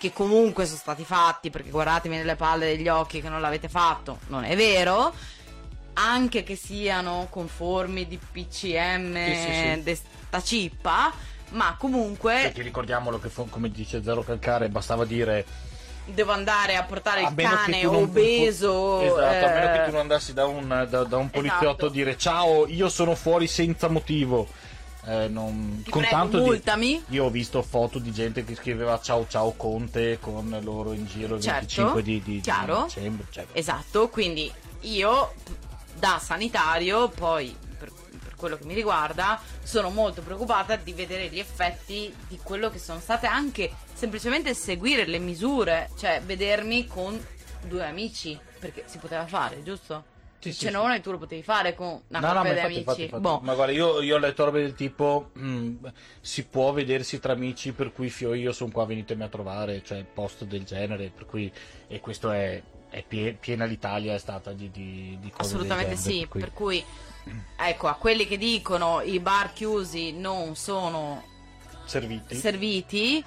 che 0.02 0.12
comunque 0.12 0.66
sono 0.66 0.78
stati 0.78 1.04
fatti, 1.04 1.48
perché 1.48 1.70
guardatemi 1.70 2.16
nelle 2.16 2.34
palle 2.34 2.66
degli 2.66 2.88
occhi 2.88 3.22
che 3.22 3.28
non 3.28 3.40
l'avete 3.40 3.68
fatto, 3.68 4.18
non 4.26 4.42
è 4.42 4.56
vero, 4.56 5.14
anche 5.92 6.42
che 6.42 6.56
siano 6.56 7.28
conformi 7.30 8.08
di 8.08 8.18
PCM 8.18 9.14
sì, 9.14 9.34
sì, 9.36 9.82
sì. 9.84 10.00
sta 10.26 10.42
cippa, 10.42 11.12
ma 11.50 11.76
comunque... 11.78 12.40
Perché 12.42 12.62
ricordiamolo 12.62 13.20
che 13.20 13.30
come 13.48 13.70
dice 13.70 14.02
Zero 14.02 14.24
Calcare 14.24 14.68
bastava 14.68 15.04
dire 15.04 15.70
devo 16.04 16.32
andare 16.32 16.74
a 16.74 16.82
portare 16.82 17.22
A 17.22 17.28
il 17.28 17.34
cane 17.36 17.82
non- 17.84 17.94
obeso. 17.94 19.02
Esatto, 19.02 19.46
a 19.46 19.50
meno 19.50 19.72
eh, 19.72 19.78
che 19.78 19.84
tu 19.84 19.90
non 19.92 20.00
andassi 20.00 20.32
da 20.32 20.46
un, 20.46 20.86
da, 20.90 21.04
da 21.04 21.16
un 21.16 21.30
poliziotto 21.30 21.66
Esatto. 21.68 21.86
a 21.86 21.90
dire 21.90 22.16
ciao, 22.18 22.66
io 22.66 22.88
sono 22.88 23.14
fuori 23.14 23.46
senza 23.46 23.86
motivo. 23.86 24.48
Eh, 25.04 25.26
non- 25.28 25.82
con 25.90 26.00
prego, 26.02 26.16
tanto 26.16 26.38
di- 26.38 26.44
multami. 26.44 27.02
Io 27.08 27.24
ho 27.24 27.30
visto 27.30 27.60
foto 27.62 27.98
di 27.98 28.12
gente 28.12 28.44
che 28.44 28.54
scriveva 28.54 29.00
ciao 29.00 29.26
ciao 29.28 29.52
Conte 29.52 30.18
con 30.20 30.56
loro 30.62 30.92
in 30.92 31.06
giro 31.06 31.34
il 31.36 31.42
Certo, 31.42 31.58
25 31.58 32.02
di, 32.02 32.22
di- 32.22 32.40
di 32.40 32.40
dicembre. 32.40 33.26
cioè, 33.30 33.46
Esatto, 33.52 34.08
quindi 34.08 34.50
io 34.82 35.32
da 35.98 36.20
sanitario, 36.22 37.08
poi 37.08 37.54
per, 37.78 37.90
per 38.22 38.34
quello 38.36 38.56
che 38.56 38.64
mi 38.64 38.74
riguarda, 38.74 39.40
sono 39.62 39.90
molto 39.90 40.22
preoccupata 40.22 40.76
di 40.76 40.92
vedere 40.92 41.28
gli 41.28 41.38
effetti 41.40 42.14
di 42.28 42.38
quello 42.42 42.70
che 42.70 42.78
sono 42.78 43.00
state 43.00 43.26
anche 43.26 43.72
semplicemente 43.94 44.54
seguire 44.54 45.04
le 45.06 45.18
misure, 45.18 45.90
cioè 45.98 46.22
vedermi 46.24 46.86
con 46.86 47.20
due 47.64 47.84
amici, 47.84 48.38
perché 48.60 48.84
si 48.86 48.98
poteva 48.98 49.26
fare, 49.26 49.62
giusto? 49.64 50.04
Sì, 50.42 50.52
sì, 50.52 50.58
Cenone 50.66 51.00
tu 51.00 51.12
lo 51.12 51.18
potevi 51.18 51.42
fare 51.42 51.74
con 51.74 51.86
una 52.08 52.18
No, 52.18 52.26
no, 52.32 52.32
coppia 52.34 52.42
ma 52.42 52.42
di 52.42 52.50
infatti, 52.50 52.64
amici. 52.64 52.78
infatti, 52.80 53.02
infatti. 53.02 53.22
Boh. 53.22 53.40
Ma 53.42 53.54
guarda, 53.54 53.72
io, 53.72 54.00
io 54.00 54.16
ho 54.16 54.18
letto 54.18 54.44
robe 54.44 54.60
del 54.62 54.74
tipo: 54.74 55.30
mm, 55.38 55.84
si 56.20 56.44
può 56.46 56.72
vedersi 56.72 57.20
tra 57.20 57.32
amici, 57.32 57.72
per 57.72 57.92
cui 57.92 58.10
fio 58.10 58.34
io 58.34 58.52
sono 58.52 58.72
qua, 58.72 58.84
venitemi 58.84 59.22
a 59.22 59.28
trovare, 59.28 59.82
cioè 59.84 60.04
post 60.04 60.44
del 60.44 60.64
genere. 60.64 61.12
Per 61.14 61.26
cui, 61.26 61.52
e 61.86 62.00
questo 62.00 62.32
è, 62.32 62.60
è 62.90 63.04
pie- 63.06 63.34
piena 63.34 63.64
l'Italia, 63.66 64.14
è 64.14 64.18
stata 64.18 64.52
di, 64.52 64.68
di, 64.72 65.16
di 65.20 65.30
cose 65.30 65.54
Assolutamente 65.54 65.94
genere, 65.94 66.10
sì, 66.12 66.18
per 66.20 66.28
cui- 66.28 66.40
per 66.40 66.52
cui 66.52 66.84
ecco, 67.56 67.86
a 67.86 67.94
quelli 67.94 68.26
che 68.26 68.36
dicono 68.36 69.00
i 69.00 69.20
bar 69.20 69.52
chiusi 69.52 70.10
non 70.12 70.56
sono 70.56 71.22
serviti. 71.84 72.34
serviti, 72.34 73.24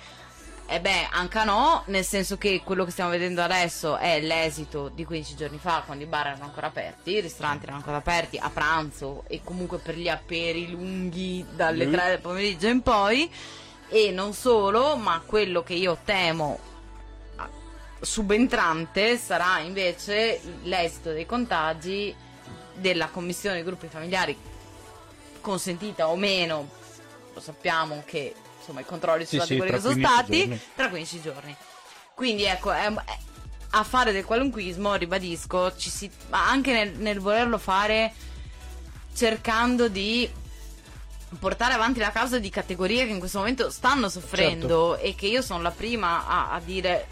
e 0.68 0.82
beh, 0.82 1.10
anche 1.12 1.44
no, 1.44 1.84
nel 1.88 2.04
senso 2.04 2.38
che 2.38 2.62
quello 2.64 2.86
che 2.86 2.92
stiamo 2.92 3.12
vedendo 3.12 3.42
adesso 3.42 3.98
è 3.98 4.20
l'esito 4.20 4.90
di 4.90 5.06
15 5.06 5.36
giorni 5.36 5.60
fa, 5.60 5.84
quando 5.86 6.04
i 6.04 6.08
bar 6.08 6.28
erano 6.28 6.46
ancora 6.46 6.68
aperti, 6.68 7.12
i 7.12 7.22
ristoranti 7.22 7.64
erano 7.64 7.78
ancora 7.78 7.98
aperti 7.98 8.38
a 8.38 8.50
pranzo 8.50 9.24
e 9.28 9.42
comunque 9.44 9.78
per 9.78 9.96
gli 9.96 10.10
apperi 10.10 10.70
lunghi 10.72 11.46
dalle 11.56 11.86
Mm. 11.86 11.92
3 11.94 12.08
del 12.08 12.20
pomeriggio 12.20 12.68
in 12.68 12.82
poi. 12.82 13.32
E 13.90 14.10
non 14.12 14.34
solo, 14.34 14.96
ma 14.98 15.22
quello 15.24 15.62
che 15.62 15.76
io 15.76 16.00
temo 16.04 16.58
ah, 17.36 17.48
subentrante 18.02 19.18
sarà 19.18 19.60
invece 19.60 20.42
l'esito 20.64 21.12
dei 21.12 21.28
contagi 21.28 22.14
della 22.74 23.08
commissione 23.10 23.56
dei 23.56 23.64
gruppi 23.64 23.88
familiari 23.88 24.36
consentita 25.40 26.10
o 26.10 26.16
meno 26.16 26.68
lo 27.34 27.40
sappiamo 27.40 28.02
che 28.06 28.34
insomma 28.66 28.82
i 28.82 28.86
controlli 28.86 29.26
Sì, 29.26 29.38
sono 29.38 29.46
stati 29.46 29.54
sì, 29.54 29.58
quelli 29.68 29.72
tra 29.72 29.78
che 29.78 29.82
sono 29.84 29.94
15 29.94 30.24
stati 30.24 30.40
giorni. 30.40 30.62
tra 30.76 30.90
15 30.90 31.22
giorni 31.22 31.56
quindi 32.16 32.44
ecco 32.46 32.72
è- 32.72 32.92
è- 32.92 33.18
a 33.72 33.84
fare 33.84 34.12
del 34.12 34.24
qualunquismo 34.26 34.96
ribadisco 34.96 35.76
ci 35.76 35.90
si, 35.90 36.10
ma 36.30 36.48
anche 36.50 36.72
nel, 36.72 36.94
nel 36.94 37.20
volerlo 37.20 37.58
fare 37.58 38.14
cercando 39.14 39.88
di 39.88 40.30
portare 41.40 41.74
avanti 41.74 42.00
la 42.00 42.12
causa 42.12 42.40
di 42.40 42.50
categorie 42.50 43.06
che 43.06 43.12
in 43.12 43.20
questo 43.20 43.40
momento 43.40 43.70
stanno 43.70 44.08
soffrendo 44.10 44.98
e 44.98 45.16
che 45.16 45.28
io 45.28 45.42
sono 45.42 45.62
la 45.62 45.72
prima 45.72 46.26
a, 46.28 46.52
a 46.54 46.60
dire 46.62 47.08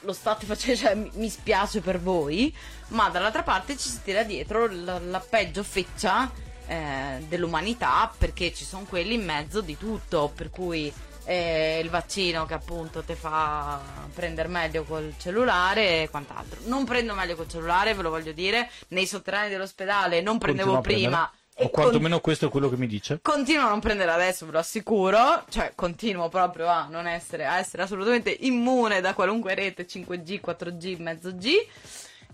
lo 0.00 0.12
state 0.12 0.46
facendo, 0.46 0.80
cioè 0.80 0.94
mi, 0.94 1.10
mi 1.14 1.28
spiace 1.28 1.80
per 1.80 2.00
voi, 2.00 2.54
ma 2.88 3.08
dall'altra 3.08 3.42
parte 3.42 3.76
ci 3.76 3.88
si 3.88 4.00
tira 4.02 4.22
dietro 4.22 4.66
la, 4.70 4.98
la 5.00 5.18
peggio 5.20 5.62
feccia 5.64 6.30
eh, 6.66 7.24
dell'umanità 7.28 8.12
perché 8.16 8.52
ci 8.52 8.64
sono 8.64 8.84
quelli 8.88 9.14
in 9.14 9.24
mezzo 9.24 9.60
di 9.60 9.76
tutto, 9.76 10.32
per 10.34 10.50
cui 10.50 10.92
eh, 11.26 11.80
il 11.82 11.90
vaccino 11.90 12.46
che 12.46 12.54
appunto 12.54 13.02
ti 13.02 13.14
fa 13.14 13.80
prendere 14.14 14.48
meglio 14.48 14.84
col 14.84 15.14
cellulare 15.18 16.02
e 16.02 16.08
quant'altro. 16.10 16.60
Non 16.64 16.84
prendo 16.84 17.14
meglio 17.14 17.36
col 17.36 17.48
cellulare, 17.48 17.94
ve 17.94 18.02
lo 18.02 18.10
voglio 18.10 18.32
dire, 18.32 18.70
nei 18.88 19.06
sotterranei 19.06 19.50
dell'ospedale 19.50 20.20
non 20.20 20.38
prendevo 20.38 20.80
prima. 20.80 21.30
O 21.58 21.70
quantomeno 21.70 22.20
questo 22.20 22.46
è 22.46 22.48
quello 22.50 22.68
che 22.68 22.76
mi 22.76 22.86
dice. 22.86 23.18
Continuo 23.22 23.64
a 23.64 23.70
non 23.70 23.80
prendere 23.80 24.10
adesso, 24.10 24.44
ve 24.44 24.52
lo 24.52 24.58
assicuro. 24.58 25.44
Cioè, 25.48 25.72
continuo 25.74 26.28
proprio 26.28 26.66
a 26.66 26.86
non 26.90 27.06
essere, 27.06 27.46
a 27.46 27.58
essere 27.58 27.82
assolutamente 27.82 28.34
immune 28.40 29.00
da 29.00 29.14
qualunque 29.14 29.54
rete 29.54 29.86
5G, 29.86 30.40
4G, 30.44 31.00
mezzo 31.00 31.34
G. 31.34 31.48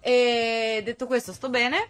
E 0.00 0.82
detto 0.84 1.06
questo, 1.06 1.32
sto 1.32 1.48
bene. 1.48 1.88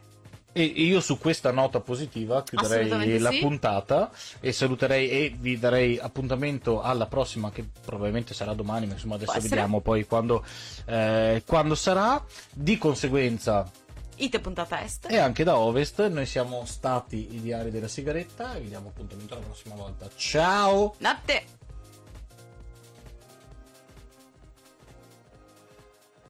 E 0.54 0.62
io 0.62 1.00
su 1.00 1.18
questa 1.18 1.50
nota 1.50 1.80
positiva 1.80 2.42
chiuderei 2.42 3.18
la 3.18 3.30
sì. 3.30 3.38
puntata 3.38 4.10
e 4.38 4.52
saluterei 4.52 5.08
e 5.08 5.34
vi 5.38 5.58
darei 5.58 5.98
appuntamento 5.98 6.82
alla 6.82 7.06
prossima 7.06 7.50
che 7.50 7.66
probabilmente 7.84 8.34
sarà 8.34 8.52
domani, 8.52 8.86
ma 8.86 8.92
insomma 8.92 9.14
adesso 9.14 9.30
Può 9.30 9.40
essere. 9.40 9.56
vediamo 9.56 9.80
poi 9.80 10.06
quando, 10.06 10.44
eh, 10.84 11.42
quando 11.46 11.74
sarà. 11.74 12.22
Di 12.52 12.76
conseguenza 12.76 13.68
Ite 14.16 14.40
puntata 14.40 14.82
est. 14.82 15.06
e 15.10 15.16
anche 15.18 15.42
da 15.42 15.56
Ovest 15.56 16.06
noi 16.08 16.26
siamo 16.26 16.64
stati 16.66 17.34
i 17.34 17.40
diari 17.40 17.70
della 17.70 17.88
sigaretta 17.88 18.52
vi 18.58 18.68
diamo 18.68 18.88
appuntamento 18.88 19.34
la 19.34 19.40
prossima 19.40 19.74
volta. 19.74 20.08
Ciao! 20.14 20.94
Notte. 20.98 21.61